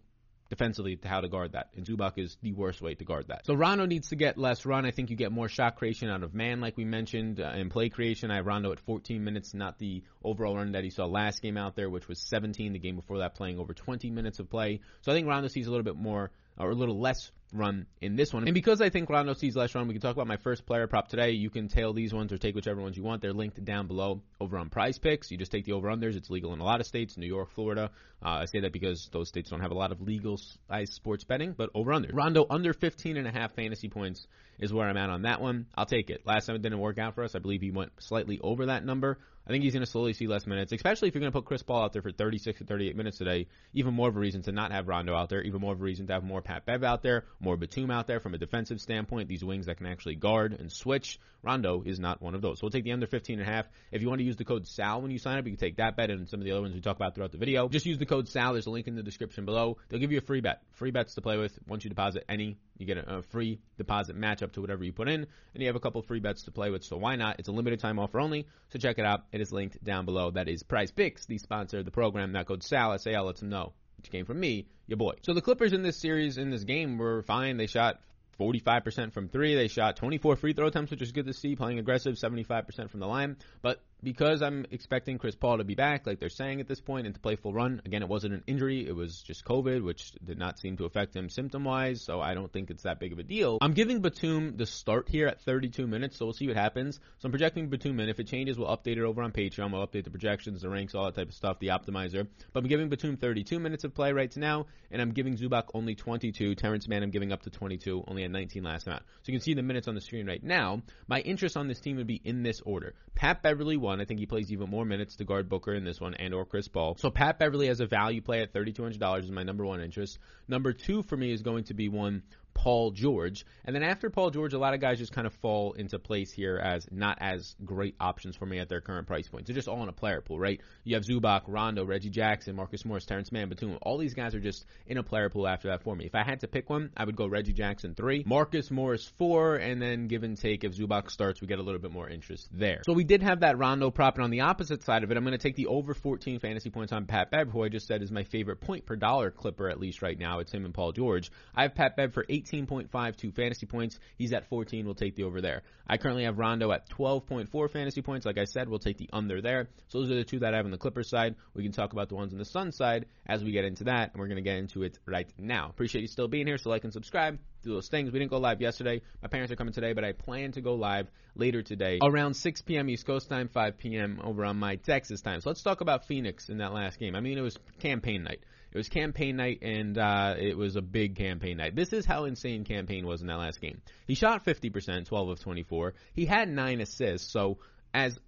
defensively 0.49 0.96
to 0.96 1.09
how 1.09 1.20
to 1.20 1.28
guard 1.28 1.53
that. 1.53 1.68
And 1.76 1.84
Zubac 1.84 2.12
is 2.16 2.36
the 2.42 2.53
worst 2.53 2.80
way 2.80 2.94
to 2.94 3.05
guard 3.05 3.28
that. 3.28 3.46
So 3.46 3.55
Rondo 3.55 3.86
needs 3.86 4.09
to 4.09 4.16
get 4.16 4.38
less 4.38 4.64
run. 4.64 4.86
I 4.86 4.90
think 4.90 5.11
you 5.11 5.16
get 5.16 5.32
more 5.32 5.49
shot 5.49 5.76
creation 5.76 6.09
out 6.09 6.22
of 6.22 6.34
Mann, 6.34 6.61
like 6.61 6.76
we 6.76 6.84
mentioned, 6.84 7.40
uh, 7.40 7.44
and 7.44 7.70
play 7.70 7.88
creation. 7.88 8.30
I 8.30 8.36
have 8.36 8.46
Rondo 8.46 8.72
at 8.72 8.80
14 8.80 9.22
minutes, 9.22 9.55
not 9.55 9.78
the 9.78 10.03
overall 10.22 10.57
run 10.57 10.72
that 10.72 10.84
he 10.84 10.90
saw 10.90 11.07
last 11.07 11.42
game 11.42 11.57
out 11.57 11.76
there, 11.76 11.90
which 11.90 12.09
was 12.09 12.20
17. 12.20 12.72
The 12.72 12.78
game 12.78 12.96
before 12.96 13.18
that, 13.18 13.34
playing 13.34 13.59
over 13.59 13.74
20 13.74 14.11
minutes 14.11 14.38
of 14.38 14.49
play. 14.51 14.80
So 15.03 15.12
I 15.12 15.14
think 15.14 15.28
Rondo 15.28 15.49
sees 15.49 15.66
a 15.66 15.70
little 15.70 15.84
bit 15.84 15.96
more 15.96 16.30
or 16.57 16.70
a 16.70 16.74
little 16.74 16.99
less 16.99 17.30
run 17.53 17.86
in 18.01 18.16
this 18.16 18.32
one. 18.32 18.44
And 18.44 18.55
because 18.55 18.80
I 18.80 18.90
think 18.90 19.09
Rondo 19.09 19.34
sees 19.34 19.57
less 19.57 19.74
run, 19.74 19.88
we 19.88 19.94
can 19.94 20.01
talk 20.01 20.14
about 20.14 20.26
my 20.26 20.36
first 20.36 20.66
player 20.66 20.86
prop 20.86 21.09
today. 21.09 21.30
You 21.30 21.51
can 21.51 21.68
tail 21.68 21.92
these 21.92 22.12
ones 22.12 22.32
or 22.32 22.38
take 22.38 22.55
whichever 22.55 22.80
ones 22.80 22.96
you 22.96 23.03
want. 23.03 23.22
They're 23.22 23.32
linked 23.32 23.64
down 23.64 23.86
below 23.86 24.22
over 24.40 24.59
on 24.59 24.68
prize 24.70 24.99
picks. 24.99 25.30
You 25.30 25.38
just 25.38 25.53
take 25.53 25.64
the 25.64 25.72
over 25.72 25.88
unders. 25.88 26.16
It's 26.16 26.30
legal 26.30 26.53
in 26.53 26.61
a 26.61 26.64
lot 26.64 26.80
of 26.80 26.86
states, 26.86 27.16
New 27.16 27.26
York, 27.26 27.51
Florida. 27.55 27.90
Uh, 28.24 28.28
I 28.28 28.44
say 28.46 28.61
that 28.61 28.72
because 28.72 29.09
those 29.12 29.28
states 29.28 29.51
don't 29.51 29.61
have 29.61 29.70
a 29.70 29.78
lot 29.78 29.92
of 29.92 30.01
legal 30.01 30.40
sports 30.84 31.24
betting, 31.24 31.55
but 31.57 31.70
over 31.74 31.92
under. 31.92 32.11
Rondo 32.12 32.46
under 32.51 32.72
15 32.72 33.16
and 33.16 33.26
a 33.26 33.32
half 33.32 33.55
fantasy 33.55 33.88
points 33.88 34.26
is 34.59 34.72
where 34.72 34.88
I'm 34.88 34.96
at 34.96 35.11
on 35.11 35.22
that 35.22 35.40
one. 35.40 35.66
I'll 35.74 35.86
take 35.86 36.11
it. 36.11 36.26
Last 36.26 36.46
time 36.46 36.57
it 36.57 36.62
didn't 36.62 36.80
work 36.80 36.99
out 36.99 37.14
for 37.14 37.24
us. 37.24 37.34
I 37.34 37.38
believe 37.38 37.62
he 37.62 37.70
went 37.70 37.92
slightly 38.01 38.40
over 38.42 38.66
that 38.66 38.84
number. 38.84 39.18
I 39.49 39.53
think 39.53 39.64
he's 39.64 39.72
going 39.72 39.84
to 39.84 39.90
slowly 39.90 40.12
see 40.12 40.26
less 40.26 40.46
minutes, 40.46 40.72
especially 40.72 41.09
if 41.09 41.14
you're 41.14 41.20
going 41.20 41.32
to 41.32 41.38
put 41.38 41.46
Chris 41.46 41.62
Paul 41.62 41.84
out 41.84 41.94
there 41.94 42.03
for 42.03 42.12
36 42.12 42.59
to 42.59 42.66
38 42.66 42.94
minutes 42.96 43.16
today. 43.16 43.46
Even 43.72 43.94
more 43.94 44.11
of 44.11 44.16
a 44.16 44.20
reason 44.20 44.42
to 44.42 44.53
not 44.53 44.72
have 44.72 44.88
Rondo 44.88 45.14
out 45.14 45.30
there. 45.30 45.40
Even 45.40 45.62
more 45.62 45.72
of 45.72 45.80
a 45.80 45.84
reason 45.84 46.07
to 46.09 46.12
have 46.12 46.22
more 46.22 46.42
Pat 46.42 46.66
Bev 46.66 46.84
out 46.84 47.03
there, 47.03 47.24
more 47.40 47.57
Batum 47.57 47.90
out 47.90 48.07
there 48.07 48.20
from 48.20 48.34
a 48.34 48.38
defensive 48.38 48.78
standpoint. 48.78 49.26
These 49.26 49.42
wings 49.42 49.64
that 49.64 49.78
can 49.78 49.86
actually 49.86 50.16
guard 50.16 50.53
and 50.53 50.70
switch. 50.70 51.18
Rondo 51.42 51.82
is 51.86 51.99
not 51.99 52.20
one 52.20 52.34
of 52.34 52.42
those. 52.42 52.59
So 52.59 52.64
we'll 52.64 52.72
take 52.72 52.84
the 52.84 52.92
under 52.92 53.07
15 53.07 53.38
and 53.38 53.49
a 53.49 53.51
half. 53.51 53.66
If 53.92 54.03
you 54.03 54.09
want 54.09 54.18
to 54.18 54.24
use 54.24 54.36
the 54.36 54.44
code 54.44 54.66
SAL 54.66 55.01
when 55.03 55.11
you 55.11 55.18
sign 55.18 55.38
up, 55.38 55.46
you 55.46 55.53
can 55.53 55.59
take 55.59 55.76
that 55.76 55.96
bet 55.96 56.11
and 56.11 56.28
some 56.28 56.40
of 56.40 56.44
the 56.44 56.53
other 56.53 56.61
ones 56.61 56.74
we 56.74 56.80
talk 56.80 56.96
about 56.96 57.14
throughout 57.14 57.32
the 57.32 57.38
video. 57.38 57.68
Just 57.68 57.86
use 57.86 57.99
the 57.99 58.07
code 58.07 58.28
SAL. 58.28 58.53
There's 58.53 58.66
a 58.66 58.70
link 58.70 58.86
in 58.86 58.96
the 58.96 59.03
description 59.03 59.44
below. 59.44 59.78
They'll 59.88 60.01
give 60.01 60.12
you 60.12 60.18
a 60.18 60.22
free 60.22 60.40
bet. 60.40 60.62
Free 60.72 60.90
bets 60.90 61.14
to 61.14 61.22
play 61.22 61.38
with. 61.38 61.59
Once 61.66 61.84
you 61.84 61.90
deposit 61.90 62.24
any, 62.28 62.59
you 62.76 62.86
get 62.86 62.99
a, 62.99 63.18
a 63.18 63.22
free 63.22 63.61
deposit 63.76 64.16
match 64.16 64.42
up 64.42 64.53
to 64.53 64.61
whatever 64.61 64.84
you 64.84 64.92
put 64.92 65.09
in, 65.09 65.20
and 65.20 65.62
you 65.62 65.66
have 65.66 65.76
a 65.76 65.80
couple 65.80 66.02
free 66.02 66.20
bets 66.20 66.43
to 66.43 66.51
play 66.51 66.70
with. 66.70 66.85
So 66.85 66.97
why 66.97 67.16
not? 67.16 67.39
It's 67.39 67.48
a 67.48 67.52
limited 67.52 67.81
time 67.81 67.98
offer 67.98 68.20
only. 68.20 68.47
So 68.70 68.78
check 68.78 68.98
it 68.98 69.05
out. 69.05 69.24
It 69.32 69.38
is 69.40 69.52
linked 69.52 69.82
down 69.82 70.05
below. 70.05 70.31
That 70.31 70.48
is 70.48 70.62
Prize 70.62 70.90
Picks, 70.90 71.27
the 71.27 71.39
sponsor 71.39 71.78
of 71.78 71.85
the 71.85 71.90
program. 71.90 72.32
That 72.32 72.47
code 72.47 72.62
SAL, 72.62 72.94
S-A-L, 72.94 73.24
lets 73.24 73.40
them 73.40 73.48
know. 73.48 73.73
Which 73.97 74.10
came 74.10 74.24
from 74.24 74.39
me, 74.39 74.69
your 74.86 74.97
boy. 74.97 75.15
So 75.23 75.35
the 75.35 75.40
Clippers 75.40 75.73
in 75.73 75.82
this 75.82 75.97
series, 75.97 76.39
in 76.39 76.51
this 76.51 76.65
game, 76.65 76.98
were 76.98 77.23
fine. 77.23 77.56
They 77.56 77.66
shot 77.66 78.01
45% 78.39 79.12
from 79.12 79.28
three. 79.28 79.55
They 79.55 79.69
shot 79.69 79.97
24 79.97 80.36
free 80.36 80.52
throw 80.52 80.69
attempts, 80.69 80.90
which 80.90 81.02
is 81.02 81.12
good 81.12 81.27
to 81.27 81.32
see, 81.32 81.56
playing 81.56 81.78
aggressive, 81.78 82.15
75% 82.15 82.90
from 82.90 83.01
the 83.01 83.06
line. 83.06 83.36
But 83.60 83.81
because 84.03 84.43
I'm 84.43 84.66
expecting 84.70 85.19
Chris 85.19 85.35
Paul 85.35 85.59
to 85.59 85.65
be 85.65 85.75
back, 85.75 86.07
like 86.07 86.20
they're 86.20 86.29
saying 86.29 86.61
at 86.61 86.69
this 86.69 86.81
point, 86.81 87.07
and 87.07 87.15
to 87.15 87.20
play 87.20 87.37
full 87.37 87.53
run. 87.53 87.83
Again, 87.85 88.03
it 88.03 88.09
wasn't 88.09 88.35
an 88.35 88.45
injury; 88.47 88.87
it 88.87 88.95
was 88.95 89.23
just 89.23 89.45
COVID, 89.45 89.83
which 89.83 90.12
did 90.25 90.39
not 90.39 90.59
seem 90.59 90.77
to 90.77 90.85
affect 90.85 91.15
him 91.15 91.29
symptom-wise. 91.29 92.03
So 92.03 92.20
I 92.20 92.35
don't 92.35 92.53
think 92.53 92.70
it's 92.70 92.85
that 92.85 93.01
big 93.01 93.12
of 93.12 93.19
a 93.19 93.23
deal. 93.23 93.59
I'm 93.61 93.73
giving 93.73 94.01
Batum 94.01 94.57
the 94.57 94.66
start 94.66 95.09
here 95.09 95.27
at 95.27 95.41
32 95.43 95.87
minutes, 95.87 96.19
so 96.19 96.27
we'll 96.27 96.35
see 96.35 96.47
what 96.47 96.57
happens. 96.57 97.01
So 97.19 97.27
I'm 97.27 97.33
projecting 97.33 97.69
Batum 97.69 97.99
in. 98.01 98.09
If 98.09 98.20
it 98.20 98.27
changes, 98.27 98.59
we'll 98.59 98.69
update 98.69 98.99
it 98.99 99.05
over 99.05 99.23
on 99.23 99.33
Patreon. 99.33 99.73
We'll 99.73 99.87
update 99.87 100.05
the 100.05 100.11
projections, 100.11 100.62
the 100.62 100.69
ranks, 100.69 100.95
all 100.95 101.07
that 101.07 101.15
type 101.15 101.29
of 101.29 101.35
stuff, 101.35 101.59
the 101.59 101.69
optimizer. 101.69 102.27
But 102.53 102.62
I'm 102.62 102.69
giving 102.69 102.89
Batum 102.89 103.16
32 103.16 103.59
minutes 103.59 103.85
of 103.85 103.95
play 103.95 104.12
right 104.12 104.35
now, 104.37 104.66
and 104.91 105.03
I'm 105.03 105.12
giving 105.12 105.37
Zubac 105.37 105.65
only 105.75 105.95
22. 105.95 106.55
Terance 106.55 106.89
Mann, 106.89 107.03
I'm 107.03 107.11
giving 107.11 107.33
up 107.33 107.43
to 107.43 107.51
22, 107.51 108.05
only 108.07 108.25
at 108.25 108.31
19 108.31 108.62
last 108.62 108.87
night. 108.87 109.01
So 109.23 109.33
you 109.33 109.35
can 109.35 109.43
see 109.43 109.55
the 109.55 109.62
minutes 109.62 109.89
on 109.89 109.95
the 109.95 110.01
screen 110.01 110.27
right 110.27 110.43
now. 110.43 110.83
My 111.07 111.20
interest 111.20 111.57
on 111.57 111.69
this 111.69 111.81
team 111.81 111.97
would 111.97 112.07
be 112.07 112.20
in 112.23 112.43
this 112.43 112.61
order: 112.61 112.95
Pat 113.15 113.43
Beverley 113.43 113.77
one. 113.89 114.01
I 114.01 114.05
think 114.05 114.20
he 114.20 114.27
plays 114.27 114.52
even 114.52 114.70
more 114.70 114.85
minutes 114.85 115.16
to 115.16 115.24
guard 115.24 115.48
Booker 115.48 115.74
in 115.74 115.85
this 115.85 116.01
one 116.01 116.15
and 116.15 116.35
or 116.35 116.44
Chris 116.44 116.69
Paul. 116.69 116.97
So 116.98 117.10
Pat 117.10 117.39
Beverley 117.39 117.69
has 117.69 117.81
a 117.81 117.86
value 117.86 118.20
play 118.20 118.43
at 118.43 118.52
$3,200 118.52 119.24
is 119.24 119.31
my 119.31 119.43
number 119.43 119.65
one 119.65 119.81
interest. 119.81 120.19
Number 120.47 120.73
two 120.73 121.02
for 121.02 121.16
me 121.16 121.32
is 121.32 121.43
going 121.43 121.65
to 121.65 121.74
be 121.74 121.89
one 121.89 122.23
Paul 122.59 122.90
George. 122.90 123.47
And 123.64 123.74
then 123.74 123.85
after 123.85 124.10
Paul 124.10 124.30
George, 124.30 124.52
a 124.52 124.59
lot 124.59 124.74
of 124.74 124.80
guys 124.80 124.98
just 124.98 125.12
kind 125.12 125.28
of 125.28 125.35
fall 125.35 125.74
into 125.74 126.01
place 126.01 126.32
here 126.32 126.56
as 126.56 126.89
not 126.90 127.18
as 127.20 127.55
great 127.64 127.94
options 128.01 128.35
for 128.35 128.47
me 128.47 128.59
at 128.59 128.68
their 128.68 128.80
current 128.80 129.06
price 129.06 129.28
points. 129.28 129.47
They're 129.47 129.55
just 129.55 129.68
all 129.68 129.80
in 129.85 129.89
a 129.89 129.93
player 129.93 130.20
pool, 130.20 130.40
right? 130.40 130.60
You 130.82 130.97
have 130.97 131.05
Zubac, 131.05 131.43
Rondo, 131.47 131.85
Reggie 131.85 132.10
Jackson, 132.10 132.56
Marcus 132.56 132.85
Morris, 132.85 133.06
Terance 133.06 133.30
Mann, 133.30 133.48
Batum. 133.48 133.78
All 133.82 133.97
these 133.97 134.14
guys 134.14 134.35
are 134.35 134.40
just 134.40 134.66
in 134.89 134.98
a 134.98 135.05
player 135.05 135.30
pool 135.30 135.47
after 135.47 135.68
that 135.68 135.85
for 135.85 135.94
me. 135.94 136.06
If 136.06 136.16
I 136.16 136.24
had 136.24 136.40
to 136.40 136.48
pick 136.48 136.68
one, 136.68 136.90
I 136.97 137.05
would 137.05 137.14
go 137.14 137.28
Reggie 137.28 137.52
Jackson 137.52 137.94
three, 137.94 138.24
Marcus 138.26 138.72
Morris 138.72 139.09
four, 139.18 139.55
and 139.55 139.80
then 139.80 140.09
give 140.09 140.24
and 140.24 140.36
take 140.36 140.64
if 140.64 140.76
Zubac 140.76 141.12
starts, 141.12 141.40
we 141.40 141.47
get 141.47 141.60
a 141.60 141.62
little 141.62 141.80
bit 141.80 141.93
more 141.93 142.09
interest 142.09 142.48
there. 142.52 142.80
So 142.85 142.93
we 142.93 143.05
did 143.05 143.22
have 143.22 143.40
that 143.40 143.56
Rondo 143.56 143.93
prop, 143.93 144.16
and 144.16 144.24
on 144.24 144.30
the 144.30 144.40
opposite 144.40 144.82
side 144.82 145.05
of 145.05 145.12
it, 145.12 145.16
I'm 145.16 145.22
going 145.22 145.39
to 145.39 145.39
take 145.39 145.55
the 145.55 145.68
over 145.68 145.94
14 145.94 146.40
fantasy 146.40 146.70
points 146.70 146.93
on 146.93 147.06
Pat 147.06 147.30
Bev, 147.30 147.51
who 147.51 147.62
I 147.62 147.68
just 147.68 147.86
said 147.86 148.02
is 148.02 148.10
my 148.10 148.24
favorite 148.24 148.60
point 148.60 148.85
per 148.85 148.97
dollar 148.97 149.30
clipper 149.30 149.68
at 149.68 149.78
least 149.78 150.02
right 150.02 150.18
now. 150.18 150.40
It's 150.40 150.51
him 150.51 150.64
and 150.64 150.74
Paul 150.74 150.90
George. 150.90 151.30
I 151.55 151.62
have 151.62 151.76
Pat 151.76 151.94
Bev 151.94 152.12
for 152.12 152.26
18 152.28 152.48
18.52 152.53 153.35
fantasy 153.35 153.66
points. 153.66 153.99
He's 154.16 154.33
at 154.33 154.49
14. 154.49 154.85
We'll 154.85 154.95
take 154.95 155.16
the 155.16 155.25
over 155.25 155.41
there. 155.41 155.62
I 155.87 155.97
currently 155.97 156.25
have 156.25 156.39
Rondo 156.39 156.70
at 156.73 156.89
12.4 156.91 157.70
fantasy 157.70 158.03
points. 158.03 158.27
Like 158.27 158.39
I 158.39 158.45
said, 158.45 158.69
we'll 158.69 158.79
take 158.79 158.99
the 158.99 159.09
under 159.12 159.41
there. 159.41 159.69
So 159.89 160.01
those 160.01 160.11
are 160.11 160.16
the 160.16 160.25
two 160.25 160.41
that 160.41 160.55
I 160.55 160.57
have 160.59 160.66
on 160.66 160.70
the 160.70 160.79
Clippers 160.79 161.09
side. 161.09 161.35
We 161.55 161.62
can 161.62 161.73
talk 161.73 161.93
about 161.93 162.09
the 162.09 162.15
ones 162.15 162.33
on 162.33 162.39
the 162.39 162.45
Sun 162.45 162.73
side 162.73 163.07
as 163.27 163.43
we 163.43 163.53
get 163.53 163.65
into 163.65 163.85
that, 163.85 164.12
and 164.12 164.20
we're 164.20 164.29
going 164.29 164.37
to 164.37 164.43
get 164.43 164.57
into 164.57 164.83
it 164.83 164.99
right 165.07 165.29
now. 165.39 165.69
Appreciate 165.70 166.03
you 166.03 166.09
still 166.09 166.29
being 166.29 166.47
here. 166.47 166.59
So 166.59 166.70
like 166.70 166.85
and 166.85 166.93
subscribe. 166.93 167.39
Do 167.62 167.73
those 167.73 167.89
things. 167.89 168.12
We 168.12 168.19
didn't 168.19 168.31
go 168.31 168.39
live 168.39 168.61
yesterday. 168.61 169.03
My 169.23 169.29
parents 169.29 169.53
are 169.53 169.57
coming 169.57 169.75
today, 169.75 169.93
but 169.93 170.05
I 170.05 170.12
plan 170.12 170.53
to 170.53 170.61
go 170.61 170.75
live 170.75 171.09
later 171.35 171.62
today 171.62 171.99
around 172.03 172.35
6 172.35 172.62
p.m. 172.62 172.89
East 172.89 173.07
Coast 173.07 173.29
time, 173.29 173.49
5 173.49 173.79
p.m. 173.79 174.20
over 174.23 174.45
on 174.45 174.57
my 174.57 174.77
Texas 174.77 175.20
time. 175.20 175.41
So 175.41 175.51
let's 175.51 175.62
talk 175.62 175.81
about 175.81 176.07
Phoenix 176.07 176.49
in 176.49 176.59
that 176.59 176.73
last 176.73 176.99
game. 176.99 177.15
I 177.15 177.20
mean, 177.20 177.39
it 177.39 177.43
was 177.43 177.59
Cam 177.81 178.01
Payne 178.01 178.23
night. 178.23 178.41
It 178.70 178.77
was 178.77 178.89
Cam 178.89 179.12
Payne 179.12 179.36
night, 179.36 179.61
and 179.62 179.97
uh, 179.97 180.35
it 180.39 180.57
was 180.57 180.77
a 180.77 180.82
big 180.82 181.16
Cam 181.16 181.40
Payne 181.40 181.57
night. 181.57 181.74
This 181.74 181.93
is 181.93 182.05
how 182.05 182.24
insane 182.24 182.65
Cam 182.65 182.86
Payne 182.86 183.07
was 183.07 183.23
in 183.23 183.28
that 183.28 183.39
last 183.39 183.61
game. 183.61 183.81
He 184.07 184.15
shot 184.15 184.45
50%, 184.45 185.07
12 185.07 185.28
of 185.28 185.40
24. 185.40 185.95
He 186.12 186.27
had 186.27 186.49
nine 186.49 186.81
assists, 186.81 187.31
so 187.31 187.59
as 187.95 188.19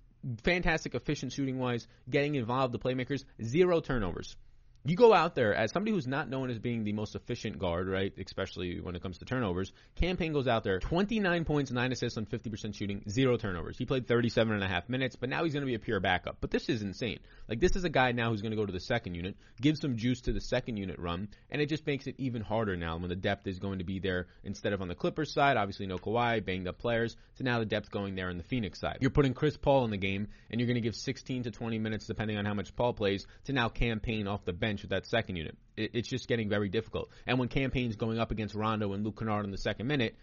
fantastic 0.43 0.95
efficient 0.95 1.33
shooting 1.33 1.59
wise, 1.59 1.87
getting 2.09 2.35
involved, 2.35 2.73
the 2.73 2.79
playmakers, 2.79 3.25
zero 3.43 3.81
turnovers 3.81 4.37
you 4.85 4.97
go 4.97 5.12
out 5.12 5.35
there 5.35 5.55
as 5.55 5.73
somebody 5.73 5.93
who's 5.93 6.07
not 6.07 6.31
known 6.31 6.48
as 6.48 6.59
being 6.59 6.85
the 6.85 6.93
most 6.93 7.15
efficient 7.15 7.59
guard, 7.59 7.86
right? 7.86 8.15
Especially 8.19 8.81
when 8.81 8.97
it 8.97 9.02
comes 9.02 9.19
to 9.19 9.27
turnovers. 9.27 9.73
Cam 9.97 10.16
Payne 10.16 10.32
goes 10.32 10.48
out 10.48 10.65
there, 10.65 10.78
29 10.78 11.44
points, 11.44 11.70
9 11.70 11.93
assists 11.93 12.16
on 12.16 12.24
50% 12.24 12.74
shooting, 12.74 13.02
zero 13.09 13.36
turnovers. 13.36 13.77
He 13.77 13.85
played 13.85 14.09
37 14.09 14.55
and 14.55 14.65
a 14.65 14.69
half 14.69 14.89
minutes, 14.89 15.16
but 15.16 15.28
now 15.28 15.44
he's 15.44 15.52
going 15.52 15.62
to 15.62 15.66
be 15.66 15.74
a 15.74 15.78
pure 15.78 16.01
backup. 16.01 16.39
But 16.40 16.51
this 16.51 16.70
is 16.70 16.81
insane. 16.81 17.19
Like, 17.47 17.61
this 17.61 17.77
is 17.77 17.85
a 17.85 17.90
guy 17.90 18.12
now 18.12 18.31
who's 18.31 18.40
going 18.40 18.52
to 18.52 18.57
go 18.57 18.65
to 18.65 18.73
the 18.73 18.81
second 18.81 19.15
unit, 19.15 19.36
give 19.61 19.77
some 19.77 19.97
juice 19.97 20.23
to 20.23 20.32
the 20.32 20.40
second 20.40 20.78
unit 20.78 20.98
run, 20.98 21.28
and 21.51 21.61
it 21.61 21.69
just 21.69 21.86
makes 21.86 22.07
it 22.07 22.15
even 22.16 22.40
harder 22.40 22.77
now 22.77 22.97
when 22.97 23.11
the 23.11 23.16
depth 23.16 23.47
is 23.47 23.59
going 23.59 23.81
to 23.81 23.85
be 23.85 23.98
there 23.98 24.28
instead 24.44 24.73
of 24.73 24.81
on 24.81 24.89
the 24.89 24.94
Clippers 24.94 25.32
side. 25.32 25.59
Obviously, 25.59 25.86
no 25.86 25.98
Kawhi, 25.98 26.43
banged 26.43 26.69
up 26.69 26.78
players. 26.78 27.16
So 27.35 27.44
now 27.44 27.59
the 27.59 27.66
depth 27.66 27.90
going 27.90 28.15
there 28.15 28.31
on 28.31 28.39
the 28.39 28.44
Phoenix 28.44 28.81
side. 28.81 28.98
You're 29.02 29.11
putting 29.11 29.35
Chris 29.35 29.59
Paul 29.59 29.85
in 29.85 29.90
the 29.90 29.98
game, 29.98 30.28
and 30.51 30.59
you're 30.59 30.69
going 30.69 30.77
to 30.77 30.81
give 30.81 30.97
16 30.97 31.43
to 31.43 31.51
20 31.51 31.78
minutes, 31.78 32.07
depending 32.07 32.39
on 32.39 32.47
how 32.47 32.55
much 32.55 32.74
Paul 32.74 32.94
plays, 32.94 33.27
to 33.44 33.52
now 33.52 33.69
Cam 33.69 34.01
Payne 34.01 34.27
off 34.27 34.44
the 34.47 34.55
bench 34.55 34.70
with 34.83 34.91
that 34.91 35.07
second 35.07 35.37
unit. 35.37 35.57
It, 35.77 35.91
it's 35.95 36.09
just 36.09 36.29
getting 36.29 36.49
very 36.49 36.69
difficult. 36.69 37.11
And 37.27 37.39
when 37.39 37.49
Cam 37.49 37.71
Payne's 37.71 37.97
going 37.97 38.19
up 38.19 38.31
against 38.31 38.55
Rondo 38.55 38.93
and 38.93 39.05
Luke 39.05 39.19
Kennard 39.19 39.45
in 39.45 39.51
the 39.51 39.59
second 39.59 39.87
minute, 39.87 40.17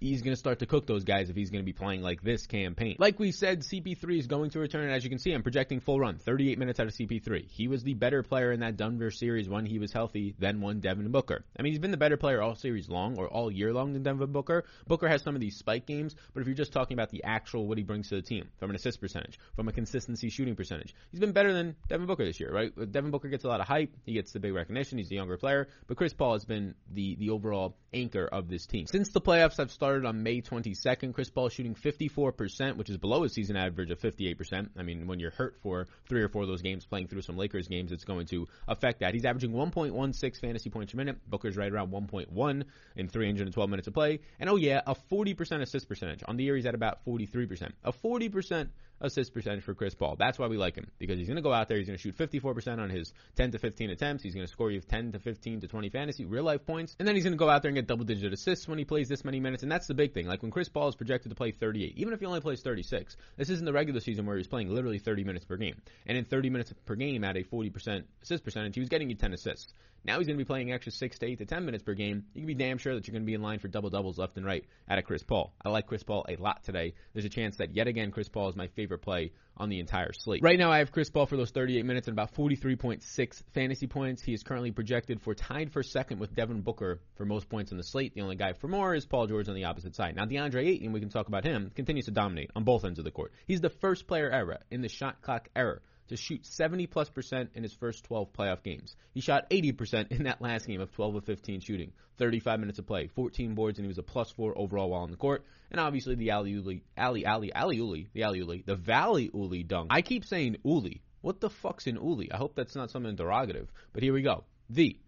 he's 0.00 0.22
going 0.22 0.32
to 0.32 0.38
start 0.38 0.58
to 0.58 0.66
cook 0.66 0.86
those 0.86 1.04
guys 1.04 1.30
if 1.30 1.36
he's 1.36 1.50
going 1.50 1.62
to 1.62 1.66
be 1.66 1.72
playing 1.72 2.02
like 2.02 2.22
this 2.22 2.46
Cam 2.46 2.74
Payne. 2.74 2.96
Like 2.98 3.18
we 3.18 3.32
said, 3.32 3.60
CP3 3.60 4.18
is 4.18 4.26
going 4.26 4.50
to 4.50 4.58
return, 4.58 4.84
and 4.84 4.92
as 4.92 5.04
you 5.04 5.10
can 5.10 5.18
see, 5.18 5.32
I'm 5.32 5.42
projecting 5.42 5.80
full 5.80 5.98
run, 5.98 6.18
38 6.18 6.58
minutes 6.58 6.80
out 6.80 6.86
of 6.86 6.92
CP3. 6.92 7.48
He 7.48 7.68
was 7.68 7.82
the 7.82 7.94
better 7.94 8.22
player 8.22 8.52
in 8.52 8.60
that 8.60 8.76
Denver 8.76 9.10
series 9.10 9.48
when 9.48 9.66
he 9.66 9.78
was 9.78 9.92
healthy 9.92 10.34
than 10.38 10.60
one 10.60 10.80
Devin 10.80 11.10
Booker. 11.10 11.44
I 11.58 11.62
mean, 11.62 11.72
he's 11.72 11.80
been 11.80 11.90
the 11.90 11.96
better 11.96 12.16
player 12.16 12.42
all 12.42 12.54
series 12.54 12.88
long 12.88 13.16
or 13.18 13.28
all 13.28 13.50
year 13.50 13.72
long 13.72 13.92
than 13.92 14.02
Devin 14.02 14.32
Booker. 14.32 14.64
Booker 14.86 15.08
has 15.08 15.22
some 15.22 15.34
of 15.34 15.40
these 15.40 15.56
spike 15.56 15.86
games, 15.86 16.14
but 16.32 16.40
if 16.40 16.46
you're 16.46 16.56
just 16.56 16.72
talking 16.72 16.96
about 16.96 17.10
the 17.10 17.24
actual 17.24 17.66
what 17.66 17.78
he 17.78 17.84
brings 17.84 18.08
to 18.08 18.16
the 18.16 18.22
team 18.22 18.48
from 18.58 18.70
an 18.70 18.76
assist 18.76 19.00
percentage, 19.00 19.38
from 19.56 19.68
a 19.68 19.72
consistency 19.72 20.28
shooting 20.28 20.56
percentage, 20.56 20.94
he's 21.10 21.20
been 21.20 21.32
better 21.32 21.52
than 21.52 21.76
Devin 21.88 22.06
Booker 22.06 22.24
this 22.24 22.40
year, 22.40 22.52
right? 22.52 22.72
Devin 22.92 23.10
Booker 23.10 23.28
gets 23.28 23.44
a 23.44 23.48
lot 23.48 23.60
of 23.60 23.66
hype, 23.66 23.94
he 24.04 24.14
gets 24.14 24.32
the 24.32 24.40
big 24.40 24.54
recognition, 24.54 24.98
he's 24.98 25.10
a 25.10 25.14
younger 25.14 25.36
player, 25.36 25.68
but 25.86 25.96
Chris 25.96 26.12
Paul 26.12 26.34
has 26.34 26.44
been 26.44 26.74
the 26.92 27.16
the 27.16 27.30
overall 27.30 27.76
anchor 27.92 28.26
of 28.26 28.48
this 28.48 28.66
team. 28.66 28.86
Since 28.86 29.10
the 29.10 29.20
playoffs 29.20 29.58
have 29.58 29.70
started 29.74 30.06
on 30.06 30.22
May 30.22 30.40
22nd, 30.40 31.12
Chris 31.12 31.30
Paul 31.30 31.48
shooting 31.48 31.74
54%, 31.74 32.76
which 32.76 32.88
is 32.88 32.96
below 32.96 33.22
his 33.22 33.32
season 33.32 33.56
average 33.56 33.90
of 33.90 34.00
58%. 34.00 34.70
I 34.78 34.82
mean, 34.82 35.06
when 35.06 35.20
you're 35.20 35.32
hurt 35.32 35.56
for 35.62 35.86
three 36.08 36.22
or 36.22 36.28
four 36.28 36.42
of 36.42 36.48
those 36.48 36.62
games, 36.62 36.86
playing 36.86 37.08
through 37.08 37.22
some 37.22 37.36
Lakers 37.36 37.68
games, 37.68 37.92
it's 37.92 38.04
going 38.04 38.26
to 38.26 38.46
affect 38.68 39.00
that. 39.00 39.14
He's 39.14 39.24
averaging 39.24 39.52
1.16 39.52 40.40
fantasy 40.40 40.70
points 40.70 40.92
per 40.92 40.96
minute. 40.96 41.18
Booker's 41.28 41.56
right 41.56 41.70
around 41.70 41.90
1.1 41.90 42.64
in 42.96 43.08
312 43.08 43.70
minutes 43.70 43.88
of 43.88 43.94
play. 43.94 44.20
And 44.40 44.48
oh 44.48 44.56
yeah, 44.56 44.80
a 44.86 44.94
40% 44.94 45.60
assist 45.60 45.88
percentage. 45.88 46.22
On 46.26 46.36
the 46.36 46.44
year, 46.44 46.56
he's 46.56 46.66
at 46.66 46.74
about 46.74 47.04
43%. 47.04 47.72
A 47.84 47.92
40% 47.92 48.68
assist 49.04 49.34
percentage 49.34 49.62
for 49.62 49.74
Chris 49.74 49.94
Paul. 49.94 50.16
That's 50.18 50.38
why 50.38 50.46
we 50.46 50.56
like 50.56 50.76
him 50.76 50.90
because 50.98 51.18
he's 51.18 51.28
going 51.28 51.36
to 51.36 51.42
go 51.42 51.52
out 51.52 51.68
there. 51.68 51.78
He's 51.78 51.86
going 51.86 51.98
to 51.98 52.02
shoot 52.02 52.16
54% 52.16 52.78
on 52.78 52.90
his 52.90 53.12
10 53.36 53.52
to 53.52 53.58
15 53.58 53.90
attempts. 53.90 54.22
He's 54.22 54.34
going 54.34 54.46
to 54.46 54.52
score 54.52 54.70
you 54.70 54.80
10 54.80 55.12
to 55.12 55.18
15 55.18 55.60
to 55.60 55.68
20 55.68 55.88
fantasy 55.90 56.24
real 56.24 56.44
life 56.44 56.66
points, 56.66 56.96
and 56.98 57.06
then 57.06 57.14
he's 57.14 57.24
going 57.24 57.34
to 57.34 57.38
go 57.38 57.48
out 57.48 57.62
there 57.62 57.68
and 57.68 57.76
get 57.76 57.86
double 57.86 58.04
digit 58.04 58.32
assists 58.32 58.66
when 58.66 58.78
he 58.78 58.84
plays 58.84 59.08
this 59.08 59.24
many 59.24 59.40
minutes. 59.40 59.62
And 59.62 59.70
that's 59.70 59.86
the 59.86 59.94
big 59.94 60.14
thing. 60.14 60.26
Like 60.26 60.42
when 60.42 60.50
Chris 60.50 60.68
Paul 60.68 60.88
is 60.88 60.96
projected 60.96 61.30
to 61.30 61.36
play 61.36 61.52
38, 61.52 61.94
even 61.96 62.12
if 62.12 62.20
he 62.20 62.26
only 62.26 62.40
plays 62.40 62.62
36, 62.62 63.16
this 63.36 63.50
isn't 63.50 63.64
the 63.64 63.72
regular 63.72 64.00
season 64.00 64.26
where 64.26 64.36
he's 64.36 64.48
playing 64.48 64.70
literally 64.70 64.98
30 64.98 65.24
minutes 65.24 65.44
per 65.44 65.56
game. 65.56 65.80
And 66.06 66.16
in 66.16 66.24
30 66.24 66.50
minutes 66.50 66.72
per 66.86 66.94
game 66.94 67.24
at 67.24 67.36
a 67.36 67.44
40% 67.44 68.04
assist 68.22 68.44
percentage, 68.44 68.74
he 68.74 68.80
was 68.80 68.88
getting 68.88 69.10
you 69.10 69.16
10 69.16 69.32
assists. 69.32 69.72
Now 70.04 70.18
he's 70.18 70.26
going 70.26 70.36
to 70.36 70.44
be 70.44 70.46
playing 70.46 70.70
extra 70.70 70.92
six 70.92 71.18
to 71.20 71.26
eight 71.26 71.38
to 71.38 71.46
ten 71.46 71.64
minutes 71.64 71.82
per 71.82 71.94
game. 71.94 72.26
You 72.34 72.42
can 72.42 72.46
be 72.46 72.54
damn 72.54 72.76
sure 72.76 72.94
that 72.94 73.06
you're 73.06 73.12
going 73.12 73.22
to 73.22 73.26
be 73.26 73.34
in 73.34 73.40
line 73.40 73.58
for 73.58 73.68
double 73.68 73.88
doubles 73.88 74.18
left 74.18 74.36
and 74.36 74.44
right 74.44 74.64
out 74.88 74.98
of 74.98 75.04
Chris 75.04 75.22
Paul. 75.22 75.54
I 75.64 75.70
like 75.70 75.86
Chris 75.86 76.02
Paul 76.02 76.26
a 76.28 76.36
lot 76.36 76.62
today. 76.62 76.92
There's 77.14 77.24
a 77.24 77.30
chance 77.30 77.56
that 77.56 77.74
yet 77.74 77.86
again 77.86 78.10
Chris 78.10 78.28
Paul 78.28 78.50
is 78.50 78.56
my 78.56 78.66
favorite 78.66 78.93
play 78.96 79.32
on 79.56 79.68
the 79.68 79.80
entire 79.80 80.12
slate. 80.12 80.42
Right 80.42 80.58
now 80.58 80.70
I 80.70 80.78
have 80.78 80.90
Chris 80.90 81.10
Paul 81.10 81.26
for 81.26 81.36
those 81.36 81.50
38 81.50 81.84
minutes 81.84 82.08
and 82.08 82.14
about 82.14 82.34
43.6 82.34 83.42
fantasy 83.52 83.86
points. 83.86 84.22
He 84.22 84.32
is 84.32 84.42
currently 84.42 84.72
projected 84.72 85.20
for 85.20 85.34
tied 85.34 85.72
for 85.72 85.82
second 85.82 86.18
with 86.18 86.34
Devin 86.34 86.62
Booker 86.62 87.00
for 87.16 87.24
most 87.24 87.48
points 87.48 87.70
on 87.70 87.78
the 87.78 87.84
slate. 87.84 88.14
The 88.14 88.22
only 88.22 88.36
guy 88.36 88.52
for 88.54 88.68
more 88.68 88.94
is 88.94 89.06
Paul 89.06 89.26
George 89.26 89.48
on 89.48 89.54
the 89.54 89.64
opposite 89.64 89.94
side. 89.94 90.16
Now 90.16 90.24
DeAndre 90.24 90.66
Ayton, 90.66 90.92
we 90.92 91.00
can 91.00 91.08
talk 91.08 91.28
about 91.28 91.44
him, 91.44 91.70
continues 91.74 92.06
to 92.06 92.10
dominate 92.10 92.50
on 92.56 92.64
both 92.64 92.84
ends 92.84 92.98
of 92.98 93.04
the 93.04 93.10
court. 93.10 93.32
He's 93.46 93.60
the 93.60 93.70
first 93.70 94.06
player 94.06 94.30
ever 94.30 94.58
in 94.70 94.82
the 94.82 94.88
shot 94.88 95.22
clock 95.22 95.48
era 95.54 95.80
to 96.08 96.16
shoot 96.16 96.44
70 96.46 96.86
plus 96.86 97.08
percent 97.08 97.50
in 97.54 97.62
his 97.62 97.72
first 97.72 98.04
12 98.04 98.32
playoff 98.32 98.62
games. 98.62 98.96
He 99.12 99.20
shot 99.20 99.46
80 99.50 99.72
percent 99.72 100.12
in 100.12 100.24
that 100.24 100.42
last 100.42 100.66
game 100.66 100.80
of 100.80 100.92
12 100.92 101.16
of 101.16 101.24
15 101.24 101.60
shooting, 101.60 101.92
35 102.18 102.60
minutes 102.60 102.78
of 102.78 102.86
play, 102.86 103.08
14 103.08 103.54
boards, 103.54 103.78
and 103.78 103.84
he 103.84 103.88
was 103.88 103.98
a 103.98 104.02
plus 104.02 104.30
four 104.30 104.56
overall 104.56 104.90
while 104.90 105.02
on 105.02 105.10
the 105.10 105.16
court. 105.16 105.44
And 105.70 105.80
obviously 105.80 106.14
the 106.14 106.30
Ali 106.30 106.50
Uli, 106.52 106.84
alley 106.96 107.24
alley 107.24 107.52
Ali 107.52 107.76
Uli, 107.76 108.08
the 108.12 108.24
Ali 108.24 108.38
Uli, 108.38 108.62
the 108.64 108.76
Valley 108.76 109.30
Uli 109.32 109.62
dunk. 109.62 109.88
I 109.90 110.02
keep 110.02 110.24
saying 110.24 110.56
Uli. 110.64 111.02
What 111.20 111.40
the 111.40 111.50
fuck's 111.50 111.86
an 111.86 111.96
Uli? 111.96 112.30
I 112.30 112.36
hope 112.36 112.54
that's 112.54 112.76
not 112.76 112.90
something 112.90 113.16
derogative. 113.16 113.68
But 113.92 114.02
here 114.02 114.12
we 114.12 114.22
go. 114.22 114.44
The 114.68 114.98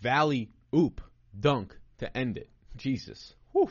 Valley 0.00 0.50
Oop 0.74 1.02
dunk 1.38 1.76
to 1.98 2.16
end 2.16 2.38
it. 2.38 2.48
Jesus. 2.76 3.34
Whew. 3.52 3.70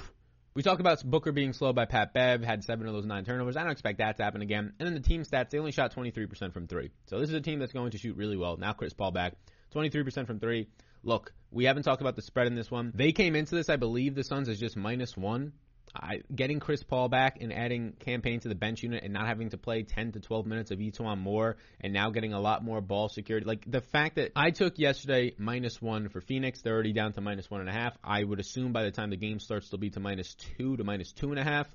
We 0.54 0.64
talk 0.64 0.82
about 0.82 1.02
Booker 1.10 1.32
being 1.32 1.54
slow 1.54 1.72
by 1.72 1.86
Pat 1.86 2.14
Bev, 2.14 2.44
had 2.44 2.66
seven 2.66 2.86
of 2.86 2.94
those 2.94 3.06
nine 3.06 3.24
turnovers. 3.24 3.56
I 3.56 3.64
don't 3.64 3.72
expect 3.72 4.00
that 4.00 4.18
to 4.18 4.24
happen 4.24 4.42
again. 4.42 4.74
And 4.78 4.86
then 4.86 4.94
the 4.94 5.00
team 5.00 5.24
stats, 5.24 5.50
they 5.50 5.60
only 5.60 5.72
shot 5.72 5.96
23% 5.96 6.52
from 6.52 6.68
three. 6.68 6.92
So 7.06 7.20
this 7.20 7.30
is 7.30 7.36
a 7.36 7.40
team 7.40 7.60
that's 7.60 7.72
going 7.72 7.92
to 7.92 7.98
shoot 7.98 8.18
really 8.18 8.36
well. 8.36 8.58
Now 8.58 8.74
Chris 8.74 8.92
Paul 8.92 9.12
back, 9.12 9.36
23% 9.74 10.28
from 10.28 10.42
three. 10.42 10.68
Look, 11.04 11.32
we 11.52 11.64
haven't 11.64 11.84
talked 11.84 12.02
about 12.02 12.18
the 12.18 12.22
spread 12.22 12.48
in 12.48 12.56
this 12.56 12.70
one. 12.70 12.92
They 12.94 13.14
came 13.14 13.38
into 13.38 13.56
this, 13.56 13.70
I 13.70 13.78
believe 13.78 14.14
the 14.14 14.26
Suns 14.26 14.50
is 14.50 14.60
just 14.60 14.76
minus 14.76 15.16
one. 15.16 15.54
I, 15.96 16.22
getting 16.34 16.60
Chris 16.60 16.84
Paul 16.84 17.10
back 17.10 17.38
and 17.42 17.52
adding 17.52 17.94
Cam 18.00 18.22
Payne 18.22 18.40
to 18.42 18.48
the 18.48 18.56
bench 18.56 18.84
unit 18.84 19.04
and 19.04 19.14
not 19.14 19.28
having 19.28 19.50
to 19.50 19.58
play 19.58 19.84
10 19.84 20.14
to 20.14 20.20
12 20.20 20.46
minutes 20.46 20.72
of 20.72 20.80
E'Twaun 20.80 21.20
Moore 21.20 21.58
and 21.82 21.94
now 21.94 22.10
getting 22.12 22.34
a 22.34 22.40
lot 22.40 22.64
more 22.64 22.82
ball 22.82 23.10
security. 23.10 23.46
Like 23.46 23.70
the 23.70 23.82
fact 23.82 24.16
that 24.16 24.32
I 24.36 24.52
took 24.52 24.80
yesterday 24.80 25.34
minus 25.38 25.82
one 25.82 26.10
for 26.10 26.22
Phoenix, 26.22 26.62
they're 26.62 26.74
already 26.74 26.94
down 26.94 27.14
to 27.14 27.22
minus 27.22 27.50
one 27.50 27.62
and 27.62 27.70
a 27.70 27.74
half. 27.74 27.98
I 28.04 28.24
would 28.24 28.40
assume 28.40 28.72
by 28.72 28.84
the 28.84 28.92
time 28.92 29.10
the 29.10 29.18
game 29.18 29.40
starts, 29.40 29.70
they'll 29.70 29.80
be 29.80 29.90
to 29.92 30.00
minus 30.00 30.36
two 30.36 30.78
to 30.78 30.84
minus 30.84 31.12
two 31.12 31.32
and 31.32 31.40
a 31.40 31.44
half. 31.44 31.68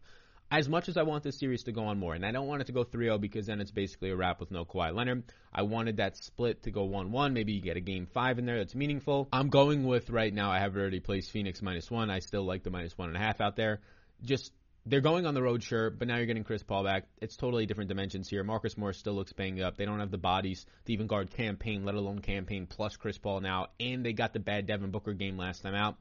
As 0.49 0.69
much 0.69 0.89
as 0.89 0.97
I 0.97 1.03
want 1.03 1.25
this 1.25 1.41
series 1.41 1.65
to 1.65 1.73
go 1.73 1.87
on 1.87 1.99
more, 1.99 2.15
and 2.15 2.25
I 2.25 2.31
don't 2.31 2.47
want 2.47 2.61
it 2.61 2.67
to 2.67 2.73
go 2.73 2.85
3-0 2.85 3.21
because 3.21 3.47
then 3.47 3.61
it's 3.61 3.73
basically 3.73 4.11
a 4.11 4.17
wrap 4.17 4.39
with 4.39 4.53
no 4.53 4.65
Kawhi 4.65 4.95
Leonard. 4.95 5.25
I 5.53 5.63
wanted 5.63 5.97
that 5.97 6.17
split 6.17 6.63
to 6.63 6.71
go 6.71 6.89
1-1. 6.89 7.33
Maybe 7.33 7.53
you 7.53 7.61
get 7.61 7.77
a 7.77 7.81
game 7.81 8.07
five 8.07 8.39
in 8.39 8.47
there 8.47 8.59
that's 8.59 8.77
meaningful. 8.77 9.27
I'm 9.33 9.49
going 9.49 9.83
with 9.83 10.09
right 10.09 10.33
now. 10.33 10.53
I 10.53 10.61
have 10.61 10.77
already 10.77 11.01
placed 11.01 11.33
Phoenix 11.33 11.63
minus 11.63 11.91
one. 11.91 12.11
I 12.11 12.21
still 12.21 12.45
like 12.45 12.63
the 12.63 12.71
minus 12.71 12.97
one 12.97 13.09
and 13.09 13.17
a 13.17 13.21
half 13.21 13.41
out 13.41 13.57
there 13.57 13.81
just 14.23 14.53
they're 14.87 15.01
going 15.01 15.27
on 15.27 15.35
the 15.35 15.43
road, 15.43 15.65
sure, 15.65 15.91
but 15.91 16.07
now 16.07 16.17
you're 16.17 16.27
getting 16.27 16.45
Chris 16.45 16.63
Paul 16.63 16.85
back. 16.85 17.09
It's 17.21 17.37
totally 17.37 17.67
different 17.67 17.89
dimensions 17.89 18.29
here. 18.29 18.45
Marcus 18.45 18.79
Morris 18.79 18.99
still 18.99 19.15
looks 19.15 19.33
banged 19.33 19.61
up. 19.61 19.77
They 19.77 19.85
don't 19.85 19.99
have 19.99 20.13
the 20.13 20.19
bodies 20.19 20.65
to 20.85 20.93
even 20.93 21.09
guard 21.09 21.33
Cam 21.33 21.57
Payne, 21.57 21.85
let 21.85 21.97
alone 21.97 22.21
Cam 22.21 22.45
Payne 22.45 22.67
plus 22.67 22.97
Chris 22.97 23.19
Paul 23.19 23.41
now, 23.41 23.67
and 23.81 24.07
they 24.07 24.13
got 24.13 24.33
the 24.33 24.39
bad 24.39 24.67
Devin 24.67 24.93
Booker 24.93 25.13
game 25.13 25.37
last 25.37 25.63
time 25.63 25.75
out. 25.75 25.97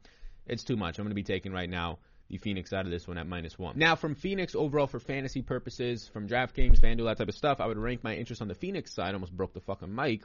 It's 0.46 0.64
too 0.64 0.76
much. 0.76 1.00
I'm 1.00 1.06
going 1.06 1.10
to 1.12 1.16
be 1.16 1.24
taking 1.24 1.52
right 1.52 1.70
now 1.70 1.98
the 2.30 2.38
Phoenix 2.38 2.74
out 2.74 2.86
of 2.86 2.92
this 2.92 3.08
one 3.08 3.18
at 3.18 3.28
minus 3.28 3.58
one. 3.58 3.78
Now, 3.78 3.96
from 3.96 4.14
Phoenix 4.14 4.54
overall 4.54 4.88
for 4.88 5.00
fantasy 5.00 5.42
purposes, 5.42 6.08
from 6.08 6.28
DraftKings, 6.28 6.80
FanDuel, 6.80 7.06
that 7.06 7.18
type 7.18 7.30
of 7.30 7.36
stuff, 7.36 7.60
I 7.60 7.66
would 7.66 7.78
rank 7.78 8.04
my 8.04 8.16
interest 8.16 8.42
on 8.42 8.48
the 8.48 8.56
Phoenix 8.56 8.94
side. 8.94 9.16
Almost 9.16 9.36
broke 9.36 9.54
the 9.54 9.62
fucking 9.62 9.94
mic. 9.94 10.24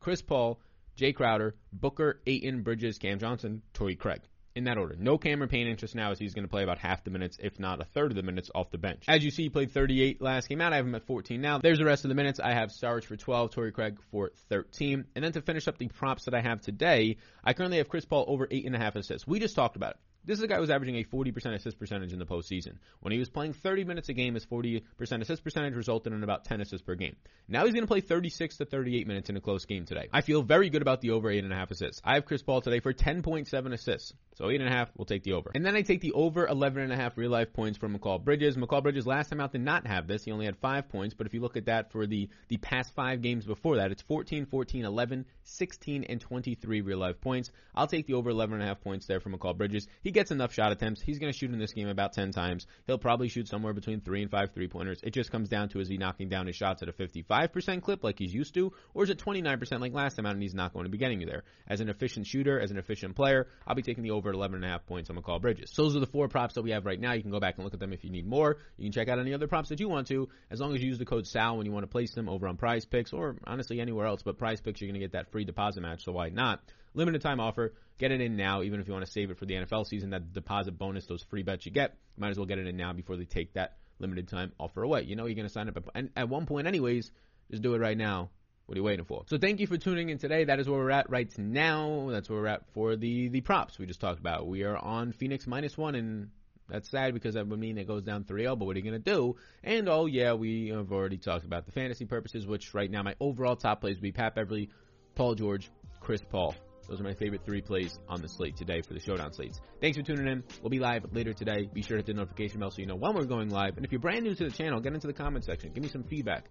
Chris 0.00 0.20
Paul, 0.20 0.60
Jae 0.98 1.14
Crowder, 1.14 1.54
Booker, 1.72 2.20
Ayton, 2.26 2.62
Bridges, 2.62 2.98
Cam 2.98 3.18
Johnson, 3.18 3.62
Torrey 3.72 3.96
Craig 3.96 4.20
in 4.54 4.64
that 4.64 4.78
order. 4.78 4.96
No 4.98 5.18
Cameron 5.18 5.48
Payne 5.48 5.66
interest 5.66 5.94
now 5.94 6.10
as 6.10 6.18
he's 6.18 6.34
going 6.34 6.44
to 6.44 6.50
play 6.50 6.62
about 6.62 6.78
half 6.78 7.04
the 7.04 7.10
minutes, 7.10 7.38
if 7.40 7.58
not 7.58 7.80
a 7.80 7.84
third 7.84 8.10
of 8.10 8.16
the 8.16 8.22
minutes 8.22 8.50
off 8.54 8.70
the 8.70 8.78
bench. 8.78 9.04
As 9.08 9.24
you 9.24 9.30
see, 9.30 9.44
he 9.44 9.48
played 9.48 9.72
38 9.72 10.20
last 10.20 10.48
game 10.48 10.60
out. 10.60 10.72
I 10.72 10.76
have 10.76 10.86
him 10.86 10.94
at 10.94 11.04
14 11.04 11.40
now. 11.40 11.58
There's 11.58 11.78
the 11.78 11.84
rest 11.84 12.04
of 12.04 12.08
the 12.08 12.14
minutes. 12.14 12.40
I 12.40 12.52
have 12.52 12.70
Sarge 12.70 13.06
for 13.06 13.16
12, 13.16 13.50
Torrey 13.50 13.72
Craig 13.72 13.98
for 14.10 14.30
13. 14.48 15.04
And 15.14 15.24
then 15.24 15.32
to 15.32 15.42
finish 15.42 15.68
up 15.68 15.78
the 15.78 15.88
props 15.88 16.24
that 16.24 16.34
I 16.34 16.40
have 16.40 16.60
today, 16.60 17.16
I 17.44 17.52
currently 17.52 17.78
have 17.78 17.88
Chris 17.88 18.04
Paul 18.04 18.24
over 18.28 18.46
8.5 18.46 18.96
assists. 18.96 19.26
We 19.26 19.38
just 19.40 19.56
talked 19.56 19.76
about 19.76 19.92
it. 19.92 19.96
This 20.24 20.38
is 20.38 20.44
a 20.44 20.46
guy 20.46 20.54
who 20.54 20.60
was 20.60 20.70
averaging 20.70 20.96
a 20.96 21.04
40% 21.04 21.54
assist 21.54 21.80
percentage 21.80 22.12
in 22.12 22.20
the 22.20 22.24
postseason. 22.24 22.74
When 23.00 23.12
he 23.12 23.18
was 23.18 23.28
playing 23.28 23.54
30 23.54 23.84
minutes 23.84 24.08
a 24.08 24.12
game, 24.12 24.34
his 24.34 24.46
40% 24.46 24.82
assist 25.20 25.42
percentage 25.42 25.74
resulted 25.74 26.12
in 26.12 26.22
about 26.22 26.44
10 26.44 26.60
assists 26.60 26.86
per 26.86 26.94
game. 26.94 27.16
Now 27.48 27.64
he's 27.64 27.74
going 27.74 27.82
to 27.82 27.88
play 27.88 28.02
36 28.02 28.58
to 28.58 28.64
38 28.64 29.08
minutes 29.08 29.30
in 29.30 29.36
a 29.36 29.40
close 29.40 29.64
game 29.64 29.84
today. 29.84 30.08
I 30.12 30.20
feel 30.20 30.42
very 30.42 30.70
good 30.70 30.80
about 30.80 31.00
the 31.00 31.10
over 31.10 31.28
8.5 31.28 31.72
assists. 31.72 32.00
I 32.04 32.14
have 32.14 32.24
Chris 32.24 32.40
Paul 32.40 32.60
today 32.60 32.78
for 32.78 32.92
10.7 32.92 33.72
assists. 33.72 34.14
So 34.36 34.44
8.5, 34.44 34.88
we'll 34.96 35.06
take 35.06 35.24
the 35.24 35.32
over. 35.32 35.50
And 35.54 35.66
then 35.66 35.74
I 35.74 35.82
take 35.82 36.00
the 36.00 36.12
over 36.12 36.46
11.5 36.46 37.16
real 37.16 37.30
life 37.30 37.52
points 37.52 37.76
from 37.76 37.98
Mikal 37.98 38.22
Bridges. 38.22 38.56
Mikal 38.56 38.82
Bridges 38.82 39.06
last 39.06 39.30
time 39.30 39.40
out 39.40 39.50
did 39.50 39.60
not 39.60 39.88
have 39.88 40.06
this. 40.06 40.24
He 40.24 40.30
only 40.30 40.46
had 40.46 40.56
5 40.56 40.88
points, 40.88 41.14
but 41.14 41.26
if 41.26 41.34
you 41.34 41.40
look 41.40 41.56
at 41.56 41.66
that 41.66 41.90
for 41.90 42.06
the, 42.06 42.28
the 42.46 42.58
past 42.58 42.94
5 42.94 43.22
games 43.22 43.44
before 43.44 43.76
that, 43.76 43.90
it's 43.90 44.02
14, 44.02 44.46
14, 44.46 44.84
11, 44.84 45.26
16, 45.42 46.04
and 46.04 46.20
23 46.20 46.80
real 46.80 46.98
life 46.98 47.20
points. 47.20 47.50
I'll 47.74 47.88
take 47.88 48.06
the 48.06 48.14
over 48.14 48.32
11.5 48.32 48.80
points 48.80 49.06
there 49.06 49.18
from 49.18 49.36
Mikal 49.36 49.56
Bridges. 49.56 49.88
He 50.02 50.11
gets 50.12 50.30
enough 50.30 50.52
shot 50.52 50.72
attempts. 50.72 51.00
He's 51.00 51.18
going 51.18 51.32
to 51.32 51.38
shoot 51.38 51.52
in 51.52 51.58
this 51.58 51.72
game 51.72 51.88
about 51.88 52.12
10 52.12 52.32
times. 52.32 52.66
He'll 52.86 52.98
probably 52.98 53.28
shoot 53.28 53.48
somewhere 53.48 53.72
between 53.72 54.00
3 54.00 54.22
and 54.22 54.30
5 54.30 54.52
three 54.54 54.68
pointers. 54.68 55.00
It 55.02 55.12
just 55.12 55.30
comes 55.30 55.48
down 55.48 55.70
to 55.70 55.80
is 55.80 55.88
he 55.88 55.96
knocking 55.96 56.28
down 56.28 56.46
his 56.46 56.56
shots 56.56 56.82
at 56.82 56.88
a 56.88 56.92
55% 56.92 57.82
clip 57.82 58.04
like 58.04 58.18
he's 58.18 58.32
used 58.32 58.54
to, 58.54 58.72
or 58.94 59.04
is 59.04 59.10
it 59.10 59.18
29% 59.18 59.80
like 59.80 59.92
last 59.92 60.16
time 60.16 60.26
out 60.26 60.34
and 60.34 60.42
he's 60.42 60.54
not 60.54 60.72
going 60.72 60.84
to 60.84 60.90
be 60.90 60.98
getting 60.98 61.20
you 61.20 61.26
there? 61.26 61.44
As 61.68 61.80
an 61.80 61.88
efficient 61.88 62.26
shooter, 62.26 62.60
as 62.60 62.70
an 62.70 62.78
efficient 62.78 63.16
player, 63.16 63.48
I'll 63.66 63.74
be 63.74 63.82
taking 63.82 64.02
the 64.02 64.10
over 64.10 64.32
11.5 64.32 64.86
points 64.86 65.10
on 65.10 65.16
Mikal 65.16 65.40
Bridges. 65.40 65.70
So 65.72 65.82
those 65.82 65.96
are 65.96 66.00
the 66.00 66.06
four 66.06 66.28
props 66.28 66.54
that 66.54 66.62
we 66.62 66.70
have 66.70 66.86
right 66.86 67.00
now. 67.00 67.12
You 67.12 67.22
can 67.22 67.30
go 67.30 67.40
back 67.40 67.56
and 67.56 67.64
look 67.64 67.74
at 67.74 67.80
them 67.80 67.92
if 67.92 68.04
you 68.04 68.10
need 68.10 68.26
more. 68.26 68.58
You 68.76 68.84
can 68.84 68.92
check 68.92 69.08
out 69.08 69.18
any 69.18 69.34
other 69.34 69.48
props 69.48 69.70
that 69.70 69.80
you 69.80 69.88
want 69.88 70.08
to, 70.08 70.28
as 70.50 70.60
long 70.60 70.74
as 70.74 70.82
you 70.82 70.88
use 70.88 70.98
the 70.98 71.04
code 71.04 71.26
SAL 71.26 71.56
when 71.56 71.66
you 71.66 71.72
want 71.72 71.84
to 71.84 71.88
place 71.88 72.14
them 72.14 72.28
over 72.28 72.46
on 72.46 72.56
Prize 72.56 72.84
Picks 72.84 73.12
or 73.12 73.36
honestly 73.44 73.80
anywhere 73.80 74.06
else. 74.06 74.22
But 74.22 74.38
Prize 74.38 74.60
Picks, 74.60 74.80
you're 74.80 74.88
going 74.88 75.00
to 75.00 75.04
get 75.04 75.12
that 75.12 75.30
free 75.32 75.44
deposit 75.44 75.80
match, 75.80 76.04
so 76.04 76.12
why 76.12 76.28
not? 76.28 76.60
Limited 76.94 77.22
time 77.22 77.40
offer. 77.40 77.74
Get 77.98 78.10
it 78.10 78.20
in 78.20 78.36
now, 78.36 78.62
even 78.62 78.80
if 78.80 78.86
you 78.86 78.92
want 78.92 79.04
to 79.06 79.10
save 79.10 79.30
it 79.30 79.38
for 79.38 79.46
the 79.46 79.54
NFL 79.54 79.86
season. 79.86 80.10
That 80.10 80.32
deposit 80.32 80.78
bonus, 80.78 81.06
those 81.06 81.22
free 81.22 81.42
bets 81.42 81.64
you 81.66 81.72
get, 81.72 81.96
might 82.16 82.30
as 82.30 82.36
well 82.36 82.46
get 82.46 82.58
it 82.58 82.66
in 82.66 82.76
now 82.76 82.92
before 82.92 83.16
they 83.16 83.24
take 83.24 83.54
that 83.54 83.76
limited 83.98 84.28
time 84.28 84.52
offer 84.58 84.82
away. 84.82 85.02
You 85.02 85.16
know 85.16 85.26
you're 85.26 85.36
going 85.36 85.46
to 85.46 85.52
sign 85.52 85.68
up 85.68 85.78
at, 85.94 86.04
at 86.16 86.28
one 86.28 86.46
point 86.46 86.66
anyways. 86.66 87.10
Just 87.50 87.62
do 87.62 87.74
it 87.74 87.78
right 87.78 87.96
now. 87.96 88.30
What 88.66 88.76
are 88.76 88.78
you 88.78 88.84
waiting 88.84 89.04
for? 89.04 89.24
So 89.26 89.38
thank 89.38 89.60
you 89.60 89.66
for 89.66 89.76
tuning 89.76 90.08
in 90.08 90.18
today. 90.18 90.44
That 90.44 90.60
is 90.60 90.68
where 90.68 90.78
we're 90.78 90.90
at 90.90 91.10
right 91.10 91.30
now. 91.36 92.08
That's 92.10 92.30
where 92.30 92.40
we're 92.40 92.46
at 92.46 92.62
for 92.72 92.96
the 92.96 93.28
the 93.28 93.40
props 93.40 93.78
we 93.78 93.86
just 93.86 94.00
talked 94.00 94.20
about. 94.20 94.46
We 94.46 94.62
are 94.62 94.76
on 94.76 95.12
Phoenix 95.12 95.46
minus 95.46 95.76
one, 95.76 95.94
and 95.94 96.30
that's 96.68 96.90
sad 96.90 97.12
because 97.12 97.34
that 97.34 97.46
would 97.46 97.58
mean 97.58 97.76
it 97.76 97.86
goes 97.86 98.02
down 98.02 98.24
3-0, 98.24 98.58
but 98.58 98.64
what 98.64 98.76
are 98.76 98.78
you 98.78 98.84
going 98.84 99.02
to 99.02 99.10
do? 99.10 99.36
And 99.62 99.88
oh 99.88 100.06
yeah, 100.06 100.32
we 100.34 100.68
have 100.68 100.92
already 100.92 101.18
talked 101.18 101.44
about 101.44 101.66
the 101.66 101.72
fantasy 101.72 102.06
purposes, 102.06 102.46
which 102.46 102.72
right 102.72 102.90
now 102.90 103.02
my 103.02 103.14
overall 103.20 103.56
top 103.56 103.80
plays 103.80 103.96
would 103.96 104.02
be 104.02 104.12
Pat 104.12 104.34
Beverley, 104.34 104.70
Paul 105.14 105.34
George, 105.34 105.70
Chris 106.00 106.22
Paul. 106.30 106.54
Those 106.92 107.00
are 107.00 107.04
my 107.04 107.14
favorite 107.14 107.42
three 107.46 107.62
plays 107.62 107.98
on 108.06 108.20
the 108.20 108.28
slate 108.28 108.54
today 108.54 108.82
for 108.82 108.92
the 108.92 109.00
showdown 109.00 109.32
slates. 109.32 109.62
Thanks 109.80 109.96
for 109.96 110.02
tuning 110.02 110.26
in. 110.26 110.44
We'll 110.60 110.68
be 110.68 110.78
live 110.78 111.06
later 111.14 111.32
today. 111.32 111.66
Be 111.72 111.80
sure 111.80 111.96
to 111.96 112.00
hit 112.00 112.06
the 112.06 112.12
notification 112.12 112.60
bell 112.60 112.70
so 112.70 112.82
you 112.82 112.86
know 112.86 112.96
when 112.96 113.14
we're 113.14 113.24
going 113.24 113.48
live. 113.48 113.78
And 113.78 113.86
if 113.86 113.92
you're 113.92 113.98
brand 113.98 114.24
new 114.24 114.34
to 114.34 114.44
the 114.44 114.50
channel, 114.50 114.78
get 114.78 114.92
into 114.92 115.06
the 115.06 115.14
comment 115.14 115.46
section. 115.46 115.72
Give 115.72 115.82
me 115.82 115.88
some 115.88 116.02
feedback. 116.02 116.50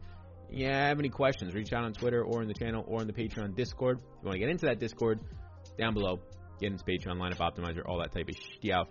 Yeah, 0.50 0.88
have 0.88 0.98
any 0.98 1.10
questions, 1.10 1.54
reach 1.54 1.72
out 1.74 1.84
on 1.84 1.94
Twitter 1.94 2.24
or 2.24 2.42
in 2.42 2.48
the 2.48 2.56
channel 2.56 2.84
or 2.88 3.02
in 3.02 3.08
the 3.08 3.14
Patreon 3.14 3.56
Discord. 3.56 4.00
If 4.00 4.04
you 4.24 4.26
want 4.30 4.34
to 4.34 4.40
get 4.40 4.50
into 4.50 4.66
that 4.66 4.80
Discord, 4.80 5.20
down 5.78 5.94
below, 5.94 6.20
get 6.60 6.72
into 6.72 6.84
Patreon, 6.86 7.18
lineup 7.18 7.38
optimizer, 7.38 7.84
all 7.86 8.00
that 8.00 8.12
type 8.12 8.28
of 8.28 8.36
stuff. 8.36 8.88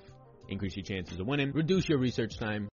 Increase 0.49 0.77
your 0.77 0.85
chances 0.85 1.19
of 1.19 1.27
winning, 1.27 1.51
reduce 1.51 1.89
your 1.89 1.99
research 1.99 2.39
time, 2.39 2.69